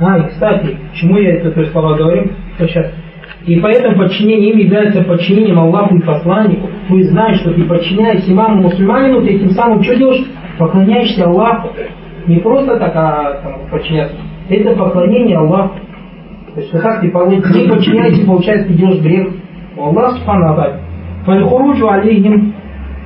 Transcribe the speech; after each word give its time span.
А, 0.00 0.18
и 0.18 0.28
кстати, 0.28 0.76
чему 0.94 1.18
я 1.18 1.36
это 1.36 1.50
то 1.50 1.64
слова 1.66 1.96
говорю? 1.96 2.30
Сейчас. 2.58 2.92
И 3.46 3.60
поэтому 3.60 3.96
подчинение 3.96 4.52
им 4.52 4.58
является 4.58 5.02
подчинением 5.02 5.58
Аллаху 5.58 5.96
и 5.96 6.00
посланнику. 6.00 6.68
Ты 6.88 7.04
знаешь, 7.04 7.38
что 7.40 7.52
ты 7.52 7.62
подчиняешься 7.64 8.32
имаму 8.32 8.62
мусульманину, 8.62 9.22
ты 9.22 9.34
этим 9.34 9.50
самым 9.50 9.82
что 9.82 9.96
делаешь? 9.96 10.24
Поклоняешься 10.58 11.24
Аллаху. 11.24 11.68
Не 12.26 12.38
просто 12.38 12.78
так, 12.78 12.92
а 12.96 13.40
там, 13.42 13.68
подчиняться. 13.70 14.16
Это 14.48 14.74
поклонение 14.74 15.36
Аллаху. 15.36 15.78
То 16.54 16.60
есть, 16.60 16.72
как 16.72 17.00
ты 17.00 17.06
не 17.08 17.68
подчиняешься, 17.68 18.26
получается, 18.26 18.68
ты 18.68 18.74
делаешь 18.74 19.02
грех. 19.02 19.28
Аллах 19.76 20.12
Субхану 20.12 20.56
Фальхуруджу 21.26 21.88
алейхим 21.88 22.54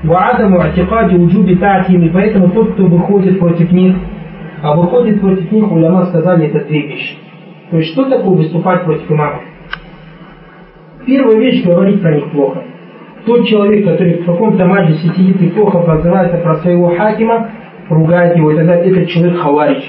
ваадаму 0.04 0.60
атикади 0.60 1.16
уджуби 1.16 1.54
таатим. 1.54 2.02
И 2.02 2.10
поэтому 2.10 2.50
тот, 2.50 2.74
кто 2.74 2.84
выходит 2.84 3.38
против 3.38 3.72
них, 3.72 3.96
а 4.62 4.74
выходит 4.74 5.20
против 5.20 5.50
них, 5.52 5.70
уляма 5.70 6.06
сказали, 6.06 6.48
это 6.48 6.66
две 6.66 6.86
вещи. 6.88 7.16
То 7.70 7.76
есть, 7.78 7.92
что 7.92 8.04
такое 8.04 8.36
выступать 8.36 8.84
против 8.84 9.10
имамов? 9.10 9.42
Первая 11.06 11.38
вещь 11.38 11.64
говорить 11.64 12.00
про 12.00 12.14
них 12.14 12.30
плохо. 12.32 12.62
Тот 13.24 13.46
человек, 13.46 13.84
который 13.84 14.22
в 14.22 14.26
каком-то 14.26 14.64
маджисе 14.64 15.08
сидит 15.14 15.40
и 15.40 15.48
плохо 15.48 15.80
отзывается 15.80 16.38
про 16.38 16.56
своего 16.56 16.94
хакима, 16.96 17.50
ругает 17.88 18.36
его 18.36 18.50
и 18.52 18.56
далее, 18.56 18.90
этот 18.90 19.08
человек 19.08 19.38
хаварич. 19.38 19.84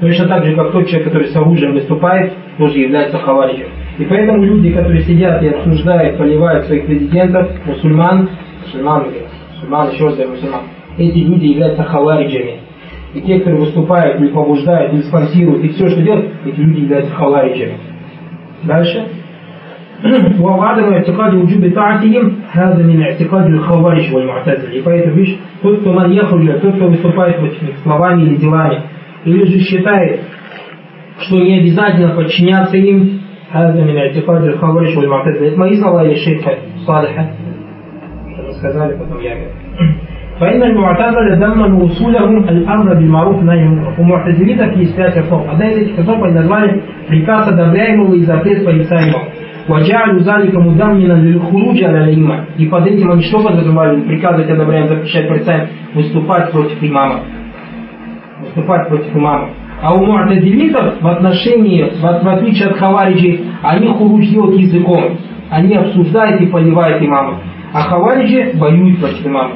Точно 0.00 0.28
так 0.28 0.44
же, 0.44 0.54
как 0.54 0.72
тот 0.72 0.86
человек, 0.86 1.08
который 1.08 1.28
с 1.28 1.36
оружием 1.36 1.72
выступает, 1.72 2.32
тоже 2.56 2.78
является 2.78 3.18
хаваричем. 3.18 3.66
И 3.98 4.04
поэтому 4.04 4.42
люди, 4.42 4.72
которые 4.72 5.02
сидят 5.02 5.42
и 5.42 5.48
обсуждают, 5.48 6.16
поливают 6.16 6.66
своих 6.66 6.86
президентов, 6.86 7.50
мусульман, 7.66 8.30
мусульман, 8.64 9.06
мусульман, 9.54 9.90
еще 9.90 10.06
раз 10.06 10.18
мусульман, 10.18 10.62
эти 10.96 11.18
люди 11.18 11.46
являются 11.46 11.84
хавариджами. 11.84 12.59
И 13.13 13.21
те, 13.21 13.39
которые 13.39 13.61
выступают 13.61 14.19
или 14.19 14.27
побуждают, 14.27 14.93
или 14.93 15.01
спонсируют, 15.03 15.63
и 15.63 15.69
все, 15.69 15.87
что 15.87 16.01
делают, 16.01 16.31
эти 16.45 16.59
люди 16.59 16.81
являются 16.81 17.13
хавариджами. 17.15 17.77
Дальше. 18.63 19.05
وعدم 20.39 20.93
اعتقاد 20.93 21.33
وجوب 21.33 21.73
طاعتهم 21.75 22.31
هذا 22.51 22.83
من 22.83 23.01
اعتقاد 23.01 23.45
الخوارج 23.45 24.13
والمعتزلة. 24.13 24.73
И 24.73 24.81
поэтому, 24.81 25.15
видишь, 25.15 25.37
тот, 25.61 25.79
кто 25.79 25.93
маньяхуджа, 25.93 26.59
тот, 26.59 26.75
кто 26.75 26.87
выступает 26.87 27.37
против 27.37 27.61
них 27.61 27.77
словами 27.83 28.23
или 28.23 28.35
делами, 28.35 28.83
или 29.23 29.45
же 29.45 29.59
считает, 29.59 30.21
что 31.21 31.39
не 31.39 31.59
обязательно 31.59 32.09
подчиняться 32.09 32.77
им, 32.77 33.21
هذا 33.51 33.83
من 33.83 33.97
اعتقاد 33.97 34.43
الخوارج 34.43 34.97
والمعتزلة. 34.97 35.47
Это 35.47 35.57
мои 35.57 35.77
слова 35.77 36.05
или 36.05 36.15
шейха 36.15 36.59
Салиха. 36.85 37.31
Что 38.33 38.51
сказали, 38.53 38.97
потом 38.97 39.21
я 39.21 39.35
говорю. 39.35 39.51
فإن 40.39 40.63
المعتزلة 40.63 41.35
ضمن 41.35 41.73
وصولهم 41.73 42.37
الأمر 42.49 42.93
بالمعروف 42.93 43.35
والنهي 43.37 43.61
عن 43.61 43.67
المنكر. 43.67 43.93
У 43.97 44.03
му'тазилитов 44.03 44.75
есть 44.75 44.95
пять 44.95 45.15
основ. 45.15 45.49
Одна 45.49 45.69
из 45.69 45.77
этих 45.77 45.99
основ 45.99 46.21
они 46.23 46.33
назвали 46.33 46.83
приказ 47.07 47.47
одобряемого 47.47 48.15
и 48.15 48.23
запрет 48.23 48.65
порицаемого. 48.65 49.21
وجعلوا 49.69 50.19
ذلك 50.21 50.55
مدمنا 50.55 51.13
للخروج 51.13 51.83
على 51.83 52.03
الإمام. 52.03 52.45
И 52.57 52.65
под 52.65 52.85
этим 52.85 53.11
они 53.11 53.23
что 53.23 53.39
подразумевали? 53.39 54.01
Приказывать, 54.01 54.49
одобряем, 54.49 54.87
запрещать, 54.87 55.27
порицаем, 55.29 55.67
выступать 55.93 56.51
против 56.51 56.83
имама. 56.83 57.21
Выступать 58.41 58.89
против 58.89 59.15
имама. 59.15 59.49
А 59.81 59.93
у 59.93 60.05
муатазилитов 60.05 61.01
в 61.01 61.07
отношении, 61.07 61.83
в, 61.83 62.01
в 62.01 62.27
отличие 62.27 62.69
от 62.69 62.77
хавариджи, 62.77 63.39
они 63.61 63.87
хуруж 63.87 64.27
делают 64.27 64.59
языком. 64.59 65.17
Они 65.49 65.75
обсуждают 65.75 66.41
и 66.41 66.47
поливают 66.47 67.01
имама. 67.01 67.39
А 67.73 67.81
хавариджи 67.81 68.51
воюют 68.55 68.99
против 68.99 69.25
имама. 69.25 69.53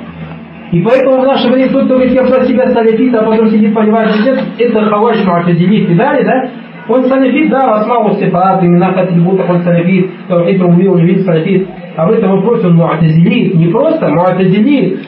И 0.73 0.81
поэтому 0.81 1.21
в 1.21 1.25
наше 1.25 1.49
время 1.51 1.71
тот, 1.71 1.85
кто 1.85 1.95
говорит, 1.95 2.15
я 2.15 2.25
про 2.25 2.45
себя 2.45 2.71
саляфит, 2.71 3.15
а 3.15 3.23
потом 3.23 3.49
сидит 3.49 3.75
поливает 3.75 4.11
это 4.59 4.85
хаваридж 4.85 5.25
муатазилит. 5.27 5.89
Видали, 5.89 6.25
да? 6.25 6.51
Он 6.89 7.05
салифит, 7.05 7.51
да, 7.51 7.77
основу 7.77 8.15
сифат, 8.15 8.63
имена 8.63 8.89
атрибутов 8.89 9.49
он 9.49 9.63
салифит, 9.63 10.11
таухид 10.29 10.61
рубил, 10.61 10.95
улевит 10.95 11.25
салифит. 11.25 11.69
А 11.97 12.07
в 12.07 12.13
этом 12.13 12.33
вопросе 12.33 12.67
он 12.67 12.77
муатазилит. 12.77 13.55
Не 13.55 13.69
просто 13.69 14.09
муатазилит. 14.09 15.01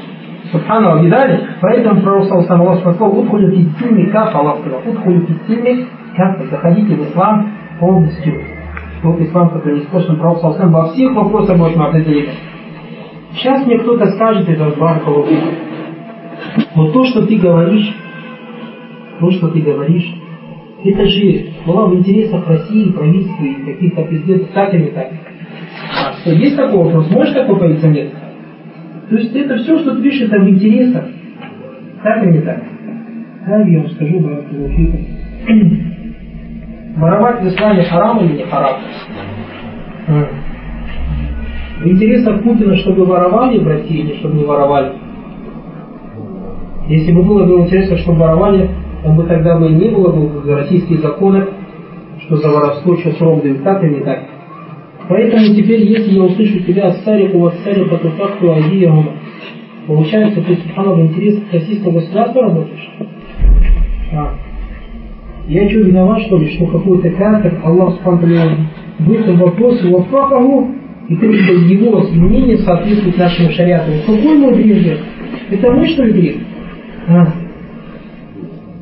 Субхану 0.53 1.03
видали? 1.03 1.41
Поэтому 1.60 2.00
пророк 2.00 2.25
сам 2.47 2.62
Аллах 2.62 2.78
сказал, 2.78 3.19
удхулю 3.19 3.50
фитсильми 3.50 4.10
каф, 4.10 4.34
Аллах 4.34 4.60
сказал, 4.60 4.81
удхулю 4.86 5.26
фитсильми 5.26 5.86
каф, 6.16 6.48
заходите 6.50 6.94
в 6.94 7.10
ислам 7.10 7.50
полностью. 7.81 8.41
Тот 9.02 9.20
ислам, 9.20 9.50
который 9.50 9.81
использован 9.81 10.19
пророк 10.19 10.41
сам 10.41 10.72
во 10.72 10.86
всех 10.88 11.14
вопросах 11.14 11.58
будет 11.58 11.76
муатазилит. 11.76 12.31
Сейчас 13.36 13.66
мне 13.66 13.78
кто-то 13.78 14.06
скажет, 14.12 14.48
это 14.48 14.74
Бархалу, 14.78 15.26
вот 16.74 16.92
то, 16.92 17.04
что 17.04 17.26
ты 17.26 17.36
говоришь, 17.36 17.94
то, 19.20 19.30
что 19.30 19.48
ты 19.48 19.60
говоришь, 19.60 20.10
это 20.84 21.06
же 21.06 21.46
была 21.66 21.86
в 21.86 21.94
интересах 21.96 22.48
России, 22.48 22.92
правительства 22.92 23.44
и 23.44 23.54
каких-то 23.72 24.02
президентов, 24.02 24.48
так 24.54 24.72
или 24.72 24.86
так. 24.86 25.10
А 25.94 26.12
что, 26.20 26.30
есть 26.32 26.56
такой 26.56 26.84
вопрос? 26.84 27.10
Можешь 27.10 27.34
такой 27.34 27.58
появиться? 27.58 27.88
Нет. 27.88 28.12
То 29.10 29.16
есть 29.16 29.34
это 29.36 29.56
все, 29.56 29.78
что 29.80 29.96
ты 29.96 30.02
пишешь, 30.02 30.28
это 30.28 30.41
в 30.41 30.48
интересах. 30.48 31.04
Так 32.02 32.22
или 32.25 32.32
не 32.32 32.41
так? 32.41 32.62
Да, 33.46 33.60
я 33.60 33.78
вам 33.80 33.91
скажу, 33.91 34.20
Баракулуфику. 34.20 34.98
Воровать 36.96 37.42
в 37.42 37.48
исламе 37.48 37.84
харам 37.84 38.25
или 38.25 38.38
не 38.38 38.44
харам? 38.44 38.80
В 41.81 41.87
интересах 41.87 42.42
Путина, 42.42 42.75
чтобы 42.76 43.04
воровали 43.04 43.59
в 43.59 43.69
России 43.69 43.98
или 43.98 44.16
чтобы 44.16 44.37
не 44.37 44.44
воровали? 44.44 44.92
Если 46.88 47.12
бы 47.12 47.22
было 47.22 47.44
бы 47.44 47.60
интересно, 47.60 47.98
чтобы 47.98 48.20
воровали, 48.20 48.70
он 49.04 49.16
бы 49.16 49.25
тогда 49.25 49.59
бы 49.59 49.69
не 49.69 49.88
было 49.91 50.10
бы 50.10 50.54
российские 50.54 51.00
законы, 51.00 51.47
что 52.20 52.37
за 52.37 52.48
воровство 52.48 52.97
что 52.97 53.12
срок 53.12 53.42
дают, 53.42 53.62
так 53.62 53.84
или 53.84 53.97
не 53.97 54.00
так. 54.00 54.25
Поэтому 55.09 55.54
теперь, 55.54 55.82
если 55.82 56.14
я 56.14 56.22
услышу 56.25 56.60
тебя 56.60 56.87
ассарику, 56.87 57.38
вассарику, 57.41 57.98
то 57.98 58.10
факту 58.10 58.53
агиягума, 58.53 59.12
получается, 59.87 60.41
ты, 60.43 60.56
субхана, 60.56 60.94
в 60.94 61.00
интересах 61.03 61.44
российского 61.53 61.93
государства 61.93 62.43
работаешь? 62.43 62.91
А. 64.14 64.34
Я 65.47 65.69
что, 65.69 65.81
виноват, 65.81 66.22
что 66.22 66.38
ли, 66.38 66.48
что 66.56 66.66
какой-то 66.66 67.10
кафир, 67.10 67.60
Аллах, 67.62 67.97
субхану, 67.97 68.19
в 68.98 69.12
этом 69.12 69.37
вопросе, 69.37 69.88
вафакаху, 69.88 70.70
и 71.09 71.17
ты 71.17 71.27
его 71.27 72.03
мнение 72.12 72.59
соответствует 72.59 73.17
нашему 73.19 73.50
шариату. 73.50 73.93
Какой 74.06 74.37
мой 74.37 74.55
грех? 74.62 74.99
Это 75.50 75.71
мы, 75.71 75.87
что 75.87 76.05
ли, 76.05 76.12
грех? 76.12 76.37
А. 77.09 77.27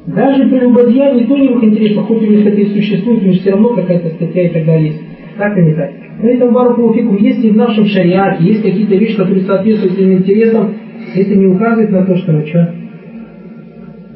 Даже 0.07 0.49
прелюбодеяние 0.49 1.27
то 1.27 1.37
не 1.37 1.49
в 1.49 1.59
их 1.59 1.65
интересах, 1.65 2.07
хоть 2.07 2.23
у 2.23 2.27
них 2.27 2.47
это 2.47 2.61
и 2.61 2.75
существует, 2.75 3.23
но 3.23 3.33
все 3.33 3.51
равно 3.51 3.75
какая-то 3.75 4.11
статья 4.11 4.47
и 4.47 4.49
так 4.53 4.65
далее 4.65 4.89
есть. 4.89 5.01
Так 5.39 5.57
и 5.59 5.63
не 5.63 5.75
так. 5.75 5.91
Поэтому, 6.21 6.53
Баракулуфику, 6.53 7.17
если 7.17 7.51
в 7.51 7.57
нашем 7.57 7.87
шариате 7.87 8.45
есть 8.45 8.63
какие-то 8.63 8.95
вещи, 8.95 9.17
которые 9.17 9.45
соответствуют 9.45 9.99
этим 9.99 10.13
интересам, 10.13 10.75
это 11.15 11.35
не 11.35 11.47
указывает 11.47 11.91
на 11.91 12.07
то, 12.07 12.17
что 12.17 12.33
мы 12.33 12.47
что? 12.47 12.75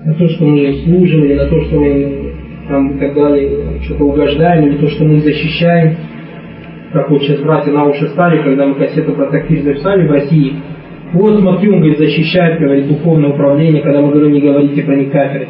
На 0.05 0.15
то, 0.15 0.29
что 0.29 0.45
мы 0.45 0.73
служим, 0.85 1.25
или 1.25 1.35
на 1.35 1.47
то, 1.47 1.61
что 1.63 1.81
мы 1.81 2.33
там 2.69 2.91
и 2.91 3.01
так 3.01 3.15
далее, 3.15 3.81
что-то 3.83 4.05
угождаем, 4.05 4.69
или 4.69 4.77
то, 4.77 4.89
что 4.89 5.05
мы 5.05 5.19
защищаем. 5.21 5.97
Как 6.93 7.11
вот 7.11 7.23
сейчас 7.23 7.41
братья 7.41 7.71
на 7.71 7.85
уши 7.85 8.09
стали, 8.09 8.43
когда 8.43 8.67
мы 8.67 8.75
кассету 8.77 9.13
про 9.13 9.27
такфир 9.27 9.63
записали 9.63 10.07
в 10.07 10.11
России. 10.11 10.55
Вот 11.13 11.37
он 11.37 11.43
говорит, 11.43 11.99
защищает, 11.99 12.61
говорит, 12.61 12.89
духовное 12.89 13.31
управление, 13.31 13.83
когда 13.83 14.01
мы 14.01 14.11
говорим, 14.11 14.33
не 14.33 14.41
говорите 14.41 14.83
про 14.83 14.97
них 14.97 15.11
кафиры. 15.11 15.49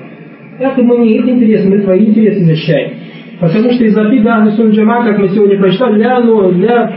Это 0.59 0.83
мы 0.83 0.99
не 0.99 1.17
их 1.17 1.29
интересы, 1.29 1.69
мы 1.69 1.79
твои 1.79 2.07
интересы 2.07 2.45
защищаем. 2.45 2.93
Потому 3.41 3.71
что 3.71 3.85
из 3.85 3.97
Абида 3.97 4.37
Ахлисун 4.37 4.71
Джама, 4.71 5.05
как 5.05 5.19
мы 5.19 5.29
сегодня 5.29 5.59
прочитали, 5.59 6.03
ля 6.03 6.21
ну, 6.21 6.51
ля 6.51 6.93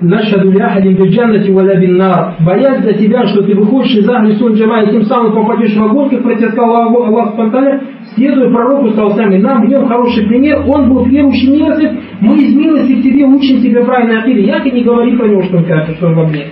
нашаду 0.00 0.50
ля 0.50 0.70
хадим 0.70 0.96
биджаннати 0.96 1.50
валя 1.50 1.76
биннар. 1.76 2.34
Боясь 2.40 2.82
за 2.82 2.94
тебя, 2.94 3.26
что 3.28 3.42
ты 3.42 3.54
выходишь 3.54 3.94
из 3.94 4.08
Ахлисун 4.08 4.54
Джама 4.54 4.82
и 4.82 4.90
тем 4.90 5.02
самым 5.04 5.32
попадешь 5.32 5.76
в 5.76 5.84
огонь, 5.84 6.10
как 6.10 6.24
протестовал 6.24 6.88
Аллах, 6.88 7.08
Аллах 7.08 7.32
Спанталя, 7.34 7.80
следуя 8.16 8.50
пророку 8.50 8.90
Салсами. 8.90 9.38
Нам 9.38 9.64
в 9.64 9.68
нем 9.68 9.86
хороший 9.86 10.26
пример, 10.26 10.64
он 10.66 10.88
был 10.88 11.04
верующий 11.04 11.52
мерзик, 11.52 11.92
мы 12.20 12.36
из 12.36 12.54
милости 12.54 12.94
к 12.94 13.02
тебе 13.02 13.24
учим 13.24 13.60
тебя 13.60 13.84
правильно 13.84 14.20
акиде. 14.20 14.42
Я 14.42 14.60
не 14.60 14.82
говори 14.82 15.16
про 15.16 15.28
него, 15.28 15.42
что 15.42 15.58
он 15.58 15.64
кafir, 15.64 15.96
что 15.96 16.06
он 16.08 16.14
в 16.14 16.20
огне. 16.20 16.46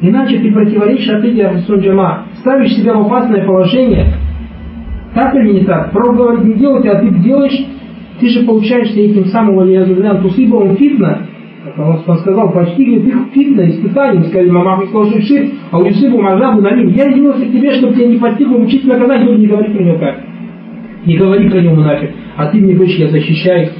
Иначе 0.00 0.38
ты 0.38 0.52
противоречишь 0.52 1.08
акиде 1.08 1.46
Ахлисун 1.46 1.80
Джама, 1.80 2.26
ставишь 2.40 2.74
себя 2.74 2.94
в 2.94 3.06
опасное 3.06 3.46
положение, 3.46 4.14
так 5.14 5.34
или 5.36 5.52
не 5.52 5.64
так? 5.64 5.92
Пророк 5.92 6.16
говорит, 6.16 6.44
не 6.44 6.54
делайте, 6.54 6.90
а 6.90 7.00
ты 7.00 7.08
делаешь, 7.08 7.66
ты 8.20 8.28
же 8.28 8.44
получаешься 8.44 9.00
этим 9.00 9.26
самым 9.26 9.56
валиязулян 9.56 10.22
тусиба 10.22 10.56
он 10.56 10.76
фитна. 10.76 11.26
Как 11.64 11.78
Аллах 11.78 12.20
сказал, 12.20 12.52
постигнет 12.52 13.06
их 13.06 13.16
фитна, 13.32 13.68
испытание. 13.70 14.24
Сказали, 14.24 14.50
мама 14.50 14.86
сказал, 14.86 15.06
шир, 15.20 15.48
а 15.70 15.78
у 15.78 15.84
Юсибу 15.84 16.20
мазабу 16.20 16.60
налим. 16.60 16.88
Я 16.88 17.04
явился 17.06 17.46
к 17.46 17.52
тебе, 17.52 17.72
чтобы 17.72 17.94
тебя 17.94 18.08
не 18.08 18.18
постигло, 18.18 18.58
наказать, 18.58 19.22
говорит, 19.22 19.40
не 19.40 19.46
говори 19.46 19.72
про 19.72 19.82
него 19.82 19.98
как. 19.98 20.20
Не 21.06 21.16
говори 21.16 21.48
про 21.48 21.60
него 21.60 21.76
нафиг. 21.76 22.10
А 22.36 22.46
ты 22.46 22.58
мне 22.58 22.74
говоришь, 22.74 22.96
я 22.96 23.08
защищаю. 23.08 23.70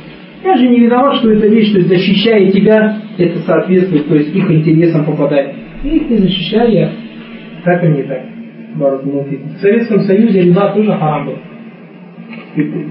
Я 0.44 0.56
же 0.58 0.68
не 0.68 0.80
виноват, 0.80 1.16
что 1.16 1.30
эта 1.30 1.46
вещь, 1.46 1.72
то 1.72 1.78
есть 1.78 1.88
защищая 1.88 2.50
тебя, 2.50 2.98
это 3.16 3.38
соответствует, 3.40 4.06
то 4.06 4.14
есть 4.14 4.34
их 4.34 4.50
интересам 4.50 5.06
попадает. 5.06 5.54
И 5.82 5.88
их 5.88 6.10
не 6.10 6.18
защищаю 6.18 6.70
я. 6.70 6.90
Так 7.64 7.82
или 7.82 7.96
не 7.96 8.02
так. 8.02 8.20
В 8.76 9.60
Советском 9.60 10.00
Союзе 10.02 10.42
риба 10.42 10.72
тоже 10.74 10.92
харам 10.92 11.26
был. 11.26 11.38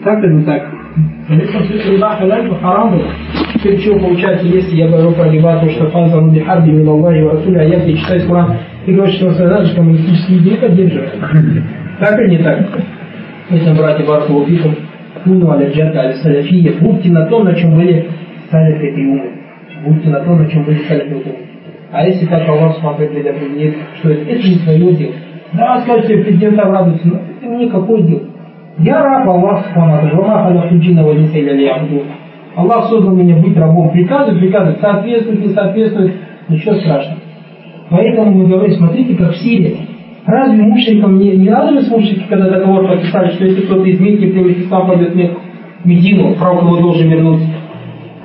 Так 0.03 0.23
или 0.23 0.33
не 0.33 0.43
так? 0.45 0.67
Конечно, 1.27 1.59
все 1.63 1.91
риба 1.91 2.15
халяль, 2.15 2.49
харам 2.55 2.97
было. 2.97 3.07
Теперь 3.53 3.79
что 3.81 3.99
получается, 3.99 4.47
если 4.47 4.75
я 4.75 4.87
говорю 4.87 5.11
про 5.11 5.29
риба, 5.29 5.59
то 5.59 5.69
что 5.69 5.89
фаза 5.91 6.21
ну 6.21 6.31
бихарби 6.31 6.71
мин 6.71 6.87
Аллахи 6.87 7.21
ва 7.21 7.33
Расуля, 7.33 7.59
а 7.59 7.63
я 7.65 7.81
тебе 7.81 7.97
читаю 7.97 8.27
Коран, 8.27 8.57
ты 8.85 8.93
говоришь, 8.93 9.15
что 9.15 9.31
что 9.31 9.75
коммунистические 9.75 10.39
идеи 10.39 10.55
поддерживают. 10.55 11.13
Так 11.99 12.19
или 12.19 12.29
не 12.31 12.43
так? 12.43 12.67
Поэтому, 13.49 13.75
братья, 13.75 14.05
Баракулуфикум, 14.05 14.71
куну 14.71 14.92
аляджата 15.51 15.99
аля 15.99 16.13
саляфия, 16.13 16.73
будьте 16.79 17.11
на 17.11 17.25
том, 17.27 17.45
на 17.45 17.55
чем 17.55 17.75
были 17.75 18.09
саляфы 18.51 18.87
и 18.87 19.05
умы. 19.05 19.31
Будьте 19.85 20.09
на 20.09 20.19
том, 20.21 20.39
на 20.39 20.49
чем 20.49 20.63
были 20.63 20.77
саляфы 20.87 21.15
и. 21.15 21.35
А 21.91 22.05
если 22.05 22.25
так 22.25 22.47
Аллах 22.49 22.77
смотрит, 22.77 23.11
предопределит, 23.11 23.75
что 23.99 24.09
это, 24.09 24.29
это 24.29 24.47
не 24.47 24.57
твое 24.57 24.93
дело. 24.95 25.13
Да, 25.53 25.79
скажете, 25.81 26.17
президент 26.17 26.59
обрадуется, 26.59 27.07
но 27.07 27.19
это 27.41 27.55
никакой 27.55 28.01
дело. 28.03 28.21
Я 28.79 29.03
раб 29.03 29.29
Аллах 29.29 29.65
Аллах 32.55 32.85
создал 32.89 33.15
меня 33.15 33.35
быть 33.37 33.55
рабом. 33.57 33.91
Приказы, 33.91 34.37
приказы, 34.39 34.77
соответствует, 34.81 35.45
не 35.45 35.53
соответствует, 35.53 36.13
ничего 36.49 36.75
страшного. 36.75 37.19
Поэтому 37.89 38.31
мы 38.31 38.47
говорим, 38.47 38.75
смотрите, 38.75 39.15
как 39.15 39.31
в 39.31 39.37
Сирии. 39.37 39.77
Разве 40.25 40.63
мушрикам 40.63 41.17
не, 41.17 41.35
не 41.35 41.49
радовались 41.49 41.89
мушрики, 41.89 42.25
когда 42.29 42.49
договор 42.49 42.87
подписали, 42.87 43.31
что 43.31 43.45
если 43.45 43.65
кто-то 43.65 43.83
из 43.83 43.97
примет 43.97 44.57
ислам, 44.59 44.87
пойдет 44.87 45.13
в 45.13 45.87
Медину, 45.87 46.35
пророк 46.35 46.63
его 46.63 46.77
должен 46.77 47.09
вернуть? 47.09 47.41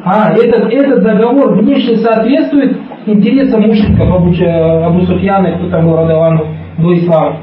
А, 0.04 0.32
этот, 0.32 0.72
этот 0.72 1.02
договор 1.02 1.58
внешне 1.58 1.96
соответствует 1.96 2.78
интересам 3.06 3.62
мушриков 3.62 4.08
Абу, 4.08 4.32
Абу 4.32 5.00
Суфьяна, 5.02 5.52
кто 5.58 5.70
там 5.70 5.86
был 5.86 5.96
Радавану 5.96 6.46
до 6.78 6.96
ислама. 6.96 7.38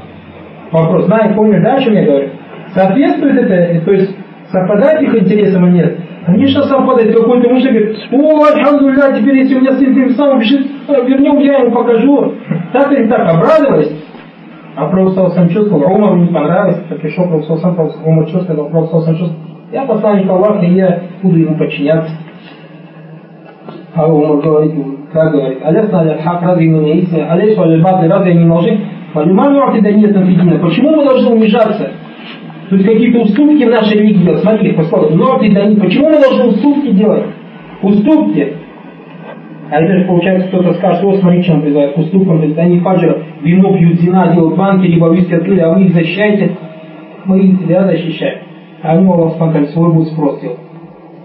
Вопрос, 0.72 1.04
знаешь, 1.04 1.34
помнишь, 1.34 1.62
да, 1.62 1.74
о 1.74 1.80
чем 1.80 1.94
я 1.94 2.04
говорю? 2.04 2.28
Соответствует 2.74 3.36
это, 3.36 3.84
то 3.84 3.92
есть 3.92 4.16
совпадает 4.50 5.02
их 5.02 5.22
интересам 5.22 5.66
или 5.66 5.76
нет? 5.76 5.98
Конечно, 6.24 6.62
совпадает. 6.62 7.14
Какой-то 7.14 7.48
мужик 7.50 7.70
говорит, 7.70 7.96
о, 8.10 8.44
альхамдулилля, 8.44 9.16
теперь 9.16 9.36
если 9.36 9.54
у 9.54 9.60
меня 9.60 9.72
сын 9.74 9.94
тем 9.94 10.10
самым 10.10 10.40
бежит, 10.40 10.66
вернем, 10.88 11.38
я 11.38 11.58
ему 11.58 11.70
покажу. 11.70 12.32
Так 12.72 12.90
или 12.92 13.06
так, 13.06 13.28
обрадовались? 13.28 13.92
А 14.76 14.86
Пророк 14.88 15.14
сам 15.14 15.48
чувствовал, 15.48 15.90
Умар 15.90 16.16
не 16.18 16.26
понравилось, 16.26 16.82
так 16.88 17.00
пришел 17.00 17.24
Пророк 17.26 17.46
сам, 17.46 17.76
Умар 18.04 18.28
сказал, 18.28 18.68
Пророк 18.68 18.90
сам 18.90 19.16
чувствовал, 19.16 19.34
я 19.72 19.84
посланник 19.84 20.28
Аллаха, 20.28 20.64
и 20.64 20.74
я 20.74 21.00
буду 21.22 21.38
ему 21.38 21.56
подчиняться. 21.56 22.12
А 23.94 24.06
Умар 24.06 24.42
говорит, 24.42 24.74
как 25.12 25.32
говорит, 25.32 25.58
алясна 25.64 26.00
аля 26.00 26.18
хак, 26.22 26.42
разве 26.42 26.66
ему 26.66 26.82
не 26.82 27.00
истина, 27.00 27.32
алясу 27.32 27.62
аля 27.62 27.82
баты, 27.82 28.06
разве 28.06 28.34
не 28.34 28.50
лжи? 28.50 28.78
Понимаю, 29.14 29.80
да 29.80 29.90
нет 29.90 30.60
Почему 30.60 30.96
мы 30.96 31.04
должны 31.04 31.30
унижаться? 31.30 31.90
Есть 32.70 32.84
какие-то 32.84 33.20
уступки 33.20 33.64
в 33.64 33.70
нашей 33.70 33.98
религии 33.98 34.24
делать. 34.24 34.40
Смотри. 34.40 34.76
Норты 35.12 35.52
да 35.52 35.64
не. 35.64 35.76
Почему 35.76 36.10
мы 36.10 36.20
должны 36.20 36.46
уступки 36.48 36.90
делать? 36.90 37.24
Уступки. 37.80 38.54
А 39.70 39.80
это 39.80 40.06
получается 40.06 40.48
кто-то 40.48 40.74
скажет, 40.74 41.02
о, 41.04 41.16
смотри, 41.16 41.42
чем 41.42 41.60
призывают 41.60 41.94
к. 41.94 41.96
То 41.96 42.44
есть 42.44 42.58
они 42.58 42.78
фаджи 42.80 43.24
вино 43.42 43.76
пьют, 43.76 44.00
зина 44.00 44.32
делают 44.32 44.56
банки, 44.56 44.86
либо 44.86 45.12
виски 45.12 45.34
открыли, 45.34 45.60
а 45.60 45.70
вы 45.70 45.84
их 45.84 45.94
защищаете. 45.94 46.52
Мы 47.24 47.40
их 47.40 47.60
себя 47.60 47.84
защищаем. 47.84 48.38
А 48.82 48.92
они, 48.92 49.08
Аллах 49.08 49.36
Субтитры, 49.36 49.66
свой 49.68 49.92
будет 49.92 50.08
спрос. 50.08 50.40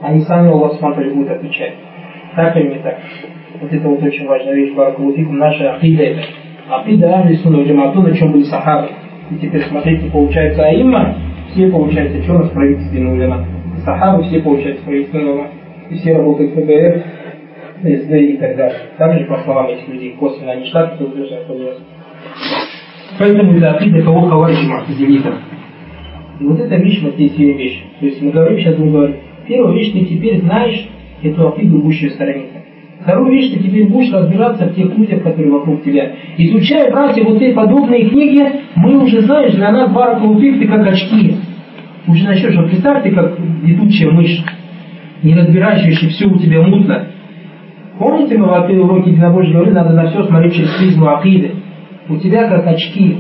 Они 0.01 0.21
сами, 0.21 0.49
Аллах 0.49 0.73
Субтитры, 0.73 1.13
будут 1.13 1.31
отвечать. 1.31 1.73
Так 2.35 2.57
или 2.57 2.69
не 2.69 2.79
так? 2.79 2.97
Вот 3.61 3.71
это 3.71 3.88
вот 3.88 4.01
очень 4.01 4.25
важная 4.25 4.55
вещь, 4.55 4.73
Баракулуфикум, 4.73 5.38
наша 5.38 5.75
ахида 5.75 6.03
это. 6.03 6.21
Ахида 6.69 7.19
Ахли 7.19 7.35
Сунна 7.35 7.63
Джамату, 7.63 8.01
на 8.01 8.15
чем 8.15 8.31
были 8.31 8.43
сахабы. 8.43 8.88
И 9.29 9.35
теперь 9.35 9.61
смотрите, 9.63 10.09
получается 10.09 10.63
аимма, 10.63 11.15
все, 11.51 11.69
получается, 11.69 12.23
что 12.23 12.33
у 12.33 12.38
нас 12.39 12.49
правительственные 12.49 13.13
улема? 13.13 13.45
Сахабы 13.85 14.23
все, 14.23 14.39
получается, 14.39 14.83
правительственные 14.83 15.33
улема. 15.33 15.47
И 15.89 15.95
все 15.95 16.15
работают 16.15 16.53
в 16.53 16.61
ФБР, 16.61 17.03
СД 17.83 18.12
и 18.12 18.38
так 18.38 18.56
далее. 18.56 18.80
Также, 18.98 19.25
по 19.25 19.38
словам 19.44 19.68
этих 19.68 19.88
людей, 19.88 20.16
косвенно 20.19 20.51
они 20.54 20.66
штаты 20.68 20.95
кто 20.95 21.06
утверждают 21.06 21.48
Поэтому 23.19 23.57
это 23.57 23.72
акида 23.72 24.01
кого 24.01 24.22
хаварджи 24.22 24.68
махтазилитов. 24.68 25.36
И 26.39 26.44
вот 26.44 26.60
эта 26.60 26.75
вещь, 26.75 27.01
вот 27.04 27.13
здесь 27.13 27.31
две 27.33 27.54
вещи. 27.54 27.83
То 28.00 28.06
есть 28.06 28.22
мы 28.22 28.31
говорим, 28.31 28.57
сейчас 28.57 28.78
мы 28.78 28.89
говорим, 28.92 29.16
первая 29.48 29.75
вещь, 29.75 29.92
ты 29.92 30.06
теперь 30.06 30.39
знаешь 30.42 30.89
эту 31.22 31.50
акиду 31.50 31.80
будущего 31.80 32.10
сторонника. 32.10 32.62
Вторую 33.01 33.31
вещь, 33.31 33.51
ты 33.51 33.60
теперь 33.60 33.88
будешь 33.88 34.12
разбираться 34.12 34.66
в 34.66 34.75
тех 34.75 34.95
людях, 34.95 35.24
которые 35.24 35.51
вокруг 35.51 35.84
тебя. 35.84 36.13
Изучая, 36.38 36.92
братья, 36.92 37.24
вот 37.24 37.42
эти 37.42 37.54
подобные 37.54 38.10
книги, 38.10 38.44
мы 38.75 39.04
уже, 39.04 39.22
знаешь, 39.22 39.54
для 39.54 39.72
нас 39.72 39.92
баракулуфик 39.92 40.60
ты 40.60 40.68
как 40.68 40.88
очки. 40.88 41.36
Уже 42.07 42.25
начнешь, 42.25 42.56
вот 42.56 42.69
представьте, 42.69 43.12
как 43.12 43.38
летучая 43.63 44.12
мышь, 44.12 44.44
не 45.24 45.34
разбирающаяся, 45.36 46.10
все 46.10 46.25
у 46.27 46.38
тебя 46.38 46.62
мутно. 46.62 47.07
Помните, 48.01 48.36
мы 48.36 48.48
в 48.48 48.83
уроке 48.83 49.12
единобожия 49.12 49.53
говорили, 49.53 49.75
надо 49.75 49.94
на 49.94 50.09
все 50.09 50.24
смотреть 50.24 50.56
через 50.56 50.71
призму 50.71 51.07
акиды. 51.07 51.51
У 52.09 52.18
тебя 52.18 52.50
как 52.50 52.65
очки. 52.65 53.19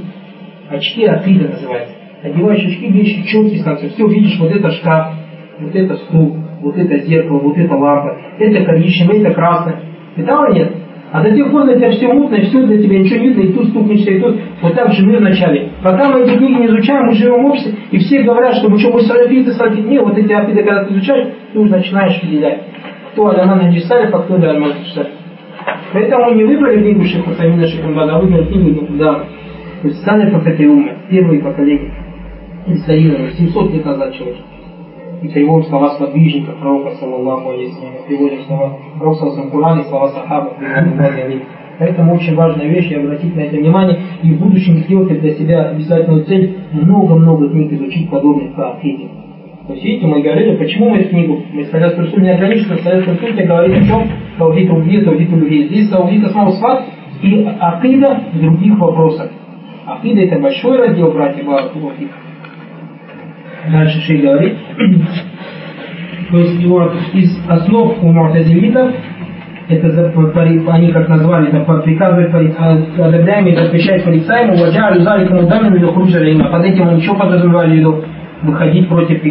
Очки 0.71 1.05
акида 1.05 1.49
называется. 1.49 1.93
Одеваешь 2.23 2.65
очки, 2.65 2.87
видишь 2.87 3.29
четкий 3.29 3.59
становится. 3.59 3.89
Все 3.89 4.07
видишь, 4.07 4.39
вот 4.39 4.49
это 4.49 4.71
шкаф, 4.71 5.13
вот 5.59 5.75
это 5.75 5.97
стул, 5.97 6.35
вот 6.61 6.75
это 6.77 6.97
зеркало, 6.97 7.37
вот 7.37 7.57
это 7.59 7.75
лампа, 7.75 8.17
это 8.39 8.65
коричневое, 8.65 9.19
это 9.19 9.35
красное. 9.35 9.81
Видал 10.15 10.45
или 10.45 10.61
нет? 10.61 10.71
А 11.11 11.21
до 11.21 11.35
тех 11.35 11.51
пор 11.51 11.65
для 11.65 11.75
тебя 11.75 11.91
все 11.91 12.07
мутно, 12.07 12.35
и 12.35 12.45
все 12.45 12.63
для 12.65 12.81
тебя 12.81 12.99
ничего 12.99 13.19
не 13.19 13.27
видно, 13.27 13.41
и 13.41 13.53
тут 13.53 13.67
стукнешься, 13.67 14.11
и 14.11 14.19
тут. 14.19 14.39
Вот 14.63 14.73
так 14.73 14.93
же 14.93 15.05
мы 15.05 15.17
вначале. 15.17 15.69
Пока 15.83 16.09
мы 16.09 16.21
эти 16.21 16.37
книги 16.37 16.53
не 16.53 16.65
изучаем, 16.65 17.05
мы 17.05 17.13
живем 17.13 17.43
в 17.43 17.45
обществе, 17.47 17.75
и 17.91 17.99
все 17.99 18.23
говорят, 18.23 18.55
что 18.55 18.67
мы 18.67 18.79
что, 18.79 18.91
мы 18.91 19.01
салафиты, 19.01 19.51
салафиты. 19.51 19.87
Нет, 19.87 20.01
вот 20.01 20.17
эти 20.17 20.31
афиды, 20.31 20.63
когда 20.63 20.85
ты 20.85 20.93
изучаешь, 20.93 21.33
ты 21.53 21.59
уже 21.59 21.69
начинаешь 21.69 22.19
выделять. 22.23 22.63
Кто 23.13 23.29
Аляна 23.29 23.55
Наджисалев, 23.55 24.13
а 24.13 24.19
кто 24.19 24.35
Аляна 24.35 24.67
Наджисалев. 24.67 25.11
Поэтому 25.93 26.33
не 26.33 26.43
выбрали 26.43 26.81
книгу 26.81 27.03
Шейха 27.03 27.33
Самина 27.33 27.67
Шейхамбада, 27.67 28.15
а 28.15 28.19
выбрали 28.19 28.45
книгу 28.45 28.87
да. 28.97 29.25
То 29.81 29.87
есть 29.87 30.03
Салифов 30.03 30.45
это 30.45 30.63
умы, 30.63 30.97
первые 31.09 31.41
поколения. 31.41 31.93
Инсталлировали 32.67 33.31
700 33.31 33.73
лет 33.73 33.85
назад 33.85 34.13
человек 34.13 34.37
и 35.21 35.27
переводим 35.27 35.69
слова 35.69 35.91
сподвижника 35.91 36.51
пророка, 36.53 36.95
саллаллаху 36.95 37.51
алейхи 37.51 37.75
переводим 38.07 38.41
слова 38.43 38.77
пророка, 38.97 39.25
в 39.25 39.51
Коране, 39.51 39.83
слова 39.83 40.09
сахаба, 40.09 40.53
Поэтому 41.79 42.13
очень 42.13 42.35
важная 42.35 42.67
вещь, 42.67 42.91
и 42.91 42.95
обратить 42.95 43.35
на 43.35 43.41
это 43.41 43.55
внимание, 43.55 43.99
и 44.21 44.33
в 44.33 44.39
будущем 44.39 44.77
сделать 44.79 45.19
для 45.19 45.33
себя 45.33 45.69
обязательную 45.69 46.25
цель 46.25 46.59
много-много 46.73 47.49
книг 47.49 47.71
изучить 47.73 48.09
подобных 48.09 48.55
по 48.55 48.73
Акиде. 48.73 49.09
То 49.67 49.73
есть, 49.73 49.85
видите, 49.85 50.07
мы 50.07 50.21
говорили, 50.21 50.55
почему 50.55 50.89
мы 50.89 51.03
книгу, 51.03 51.43
мы 51.53 51.65
сказали, 51.65 52.07
что 52.07 52.19
не 52.19 52.29
ограничено, 52.29 52.77
Советская 52.77 53.15
Конституция 53.15 53.47
говорит 53.47 53.77
о 53.77 53.85
чем? 53.85 54.09
Таудит 54.37 54.69
Убье, 54.71 55.03
Таудит 55.03 55.31
Убье. 55.31 55.67
Здесь 55.67 55.89
Таудит 55.89 56.25
Асмау 56.25 56.51
Сват 56.53 56.83
и 57.21 57.47
Акида 57.59 58.23
в 58.33 58.41
других 58.41 58.79
вопросах. 58.79 59.29
Акида 59.85 60.21
это 60.21 60.39
большой 60.39 60.77
раздел, 60.77 61.11
братья 61.11 61.43
Баракулуфик. 61.43 62.09
Дальше 63.71 63.99
Шей 64.01 64.21
говорит. 64.21 64.57
То 66.31 66.37
есть 66.39 66.59
его 66.61 66.91
из 67.13 67.37
основ 67.47 68.01
у 68.01 68.07
муатазилитов 68.07 68.91
это 69.69 70.11
они 70.67 70.91
как 70.91 71.07
назвали, 71.07 71.49
это 71.49 71.59
приказывает 71.81 72.33
одобряемый, 72.33 73.55
запрещает 73.55 74.03
полицаему, 74.03 74.57
ваджа 74.57 74.99
заликому 74.99 75.47
дамину 75.47 75.77
или 75.77 75.85
хружа 75.85 76.23
има. 76.25 76.49
Под 76.49 76.65
этим 76.65 76.87
он 76.87 76.97
еще 76.97 77.15
подразумевали 77.15 77.71
в 77.71 77.75
виду 77.75 78.03
выходить 78.43 78.87
против 78.87 79.21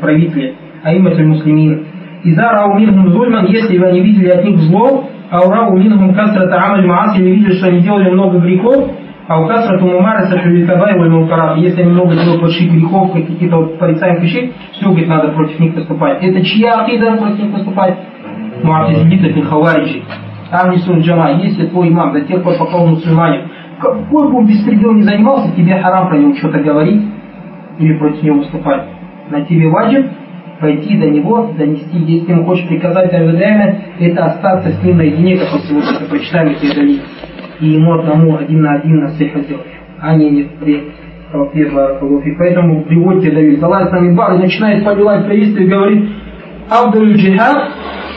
правителя, 0.00 0.54
а 0.82 0.94
има 0.94 1.10
муслимин. 1.10 1.86
Иза 2.24 2.50
рау 2.50 2.78
минхум 2.78 3.10
зульман, 3.10 3.46
если 3.46 3.78
вы 3.78 3.86
они 3.86 4.00
видели 4.00 4.28
от 4.28 4.44
них 4.44 4.58
зло, 4.58 5.08
а 5.30 5.40
урау 5.46 5.76
минхум 5.76 6.14
касрата 6.14 6.56
амаль 6.56 6.86
маас, 6.86 7.16
или 7.18 7.30
видели, 7.30 7.52
что 7.52 7.68
они 7.68 7.80
делали 7.80 8.10
много 8.10 8.38
грехов, 8.38 8.90
а 9.28 9.42
у 9.42 9.46
Касра 9.46 9.78
Тумумара 9.78 10.24
Сахюликаба 10.24 10.90
и 10.90 10.98
Вальмукараб, 10.98 11.58
если 11.58 11.82
они 11.82 11.92
много 11.92 12.14
делают 12.14 12.40
больших 12.40 12.72
грехов, 12.72 13.12
каких-то 13.12 13.58
вот 13.58 13.78
порицаемых 13.78 14.22
вещей, 14.22 14.54
все, 14.72 14.86
говорит, 14.86 15.06
надо 15.06 15.28
против 15.32 15.60
них 15.60 15.74
поступать. 15.74 16.22
Это 16.22 16.42
чья 16.42 16.80
акида 16.80 17.18
против 17.18 17.38
них 17.38 17.52
поступать? 17.52 17.98
Муатизилита 18.62 19.28
Финхавариджи. 19.34 20.02
Там 20.50 20.70
не 20.70 20.78
сун 20.78 21.00
джама, 21.00 21.32
если 21.32 21.66
твой 21.66 21.90
имам 21.90 22.14
до 22.14 22.22
тех 22.22 22.42
пор, 22.42 22.54
пока 22.58 22.78
он 22.78 22.90
мусульманин, 22.92 23.50
какой 23.78 24.32
бы 24.32 24.38
он 24.38 24.46
беспредел 24.46 24.94
не 24.94 25.02
занимался, 25.02 25.54
тебе 25.54 25.78
харам 25.78 26.08
про 26.08 26.16
него 26.16 26.34
что-то 26.34 26.60
говорить 26.60 27.02
или 27.78 27.94
против 27.98 28.22
него 28.22 28.38
выступать. 28.38 28.84
На 29.30 29.42
тебе 29.42 29.68
ваджиб 29.68 30.06
пойти 30.60 30.96
до 30.98 31.08
него, 31.08 31.52
донести. 31.56 31.98
Если 31.98 32.32
ему 32.32 32.44
хочешь 32.44 32.66
приказать 32.66 33.12
время, 33.12 33.84
это 34.00 34.24
остаться 34.24 34.70
с 34.70 34.82
ним 34.82 34.98
наедине, 34.98 35.36
как 35.36 35.52
мы 35.52 35.60
сегодня 35.60 35.90
это 35.96 36.10
прочитаем, 36.10 36.48
и 36.48 36.60
передали 36.60 37.00
и 37.60 37.70
ему 37.70 37.94
одному 37.94 38.36
один 38.36 38.62
на 38.62 38.74
один 38.74 39.00
на 39.00 39.08
сыха 39.10 39.40
делать, 39.40 39.66
а 40.00 40.14
не 40.14 40.30
не 40.30 40.42
при. 40.60 40.92
Поэтому 42.38 42.84
приводите 42.84 43.30
Давид 43.32 43.60
Салай 43.60 43.90
сами 43.90 44.14
бар 44.14 44.38
начинает 44.38 44.82
повелать 44.82 45.26
приветствие 45.26 45.66
и 45.66 45.70
говорит 45.70 46.10
Абдуль 46.70 47.16
джихад 47.16 47.70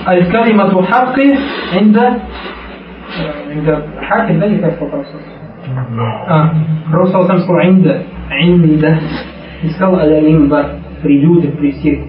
аль-калимату 0.07 0.81
хакки 0.83 1.37
инда 1.77 2.21
инда 3.53 3.85
хакки, 4.07 4.37
да, 4.37 4.47
не 4.47 4.59
как 4.59 4.79
по-французски? 4.79 5.27
А, 6.27 6.53
Пророк 6.89 7.09
сам 7.09 7.39
сказал 7.39 7.61
инда, 7.63 8.03
инда, 8.39 8.97
и 9.63 9.69
сказал 9.69 9.99
аля 9.99 10.21
мимбар. 10.21 10.77
при 11.01 11.19
людях, 11.19 11.57
при 11.57 11.71
всех. 11.71 11.99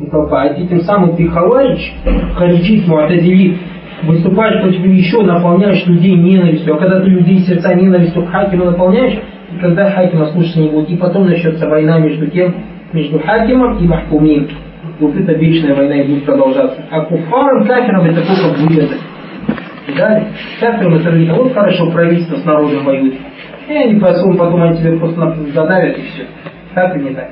И 0.00 0.06
толпа. 0.10 0.42
А 0.42 0.54
тем 0.54 0.80
самым 0.80 1.16
ты 1.16 1.28
халарич, 1.28 1.94
хариджит, 2.34 2.86
муатазилит, 2.88 3.58
выступаешь 4.02 4.60
против 4.62 4.84
еще, 4.86 5.22
наполняешь 5.22 5.86
людей 5.86 6.16
ненавистью. 6.16 6.74
А 6.74 6.78
когда 6.78 7.00
ты 7.00 7.10
людей 7.10 7.40
сердца 7.40 7.74
ненавистью 7.74 8.24
к 8.24 8.30
хакиму 8.30 8.64
наполняешь, 8.64 9.18
и 9.54 9.58
когда 9.60 9.90
хакима 9.90 10.26
слушаться 10.26 10.60
не 10.60 10.70
будет, 10.70 10.90
и 10.90 10.96
потом 10.96 11.26
начнется 11.26 11.68
война 11.68 11.98
между 11.98 12.30
кем? 12.30 12.54
Между 12.92 13.20
хакимом 13.20 13.78
и 13.78 13.86
махкумим. 13.86 14.48
Вот 14.98 15.14
эта 15.16 15.32
вечная 15.32 15.74
война 15.74 15.96
и 15.96 16.08
будет 16.08 16.24
продолжаться. 16.24 16.82
А 16.90 17.02
куфарам, 17.02 17.66
кафирам 17.66 18.04
это 18.04 18.22
только 18.26 18.58
вырезать. 18.58 19.00
Далее, 19.96 20.28
кафирам 20.60 20.94
это 20.94 21.12
не 21.12 21.30
вот 21.32 21.52
хорошо 21.52 21.90
правительство 21.90 22.36
с 22.36 22.44
народом 22.44 22.84
воюет. 22.84 23.14
И 23.68 23.72
они 23.72 24.00
потом, 24.00 24.36
потом 24.36 24.62
они 24.62 24.78
тебе 24.78 24.98
просто 24.98 25.34
задавят 25.54 25.98
и 25.98 26.02
все. 26.02 26.26
Так 26.75 26.95
и 26.95 26.99
не 26.99 27.13
так. 27.13 27.29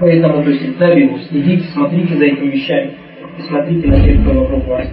Поэтому, 0.00 0.42
то 0.44 0.50
есть, 0.50 0.78
табигу, 0.78 1.18
следите, 1.28 1.64
смотрите 1.72 2.14
за 2.14 2.24
этими 2.26 2.50
вещами. 2.50 2.92
И 3.38 3.42
смотрите 3.42 3.88
на 3.88 4.00
тех, 4.00 4.20
кто 4.22 4.32
вокруг 4.40 4.66
вас. 4.66 4.86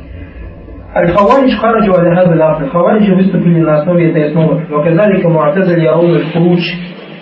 Аль-Хаваридж 0.96 1.58
хараджу 1.58 1.94
аля 1.94 2.16
хаза 2.16 2.34
ляфы. 2.34 2.70
Хавариджи 2.70 3.14
выступили 3.16 3.60
на 3.60 3.82
основе 3.82 4.10
этой 4.10 4.30
основы. 4.30 4.66
Ваказалика 4.70 5.30
муатазали 5.30 5.82
ярун 5.82 6.16
аль-хуруч 6.16 6.62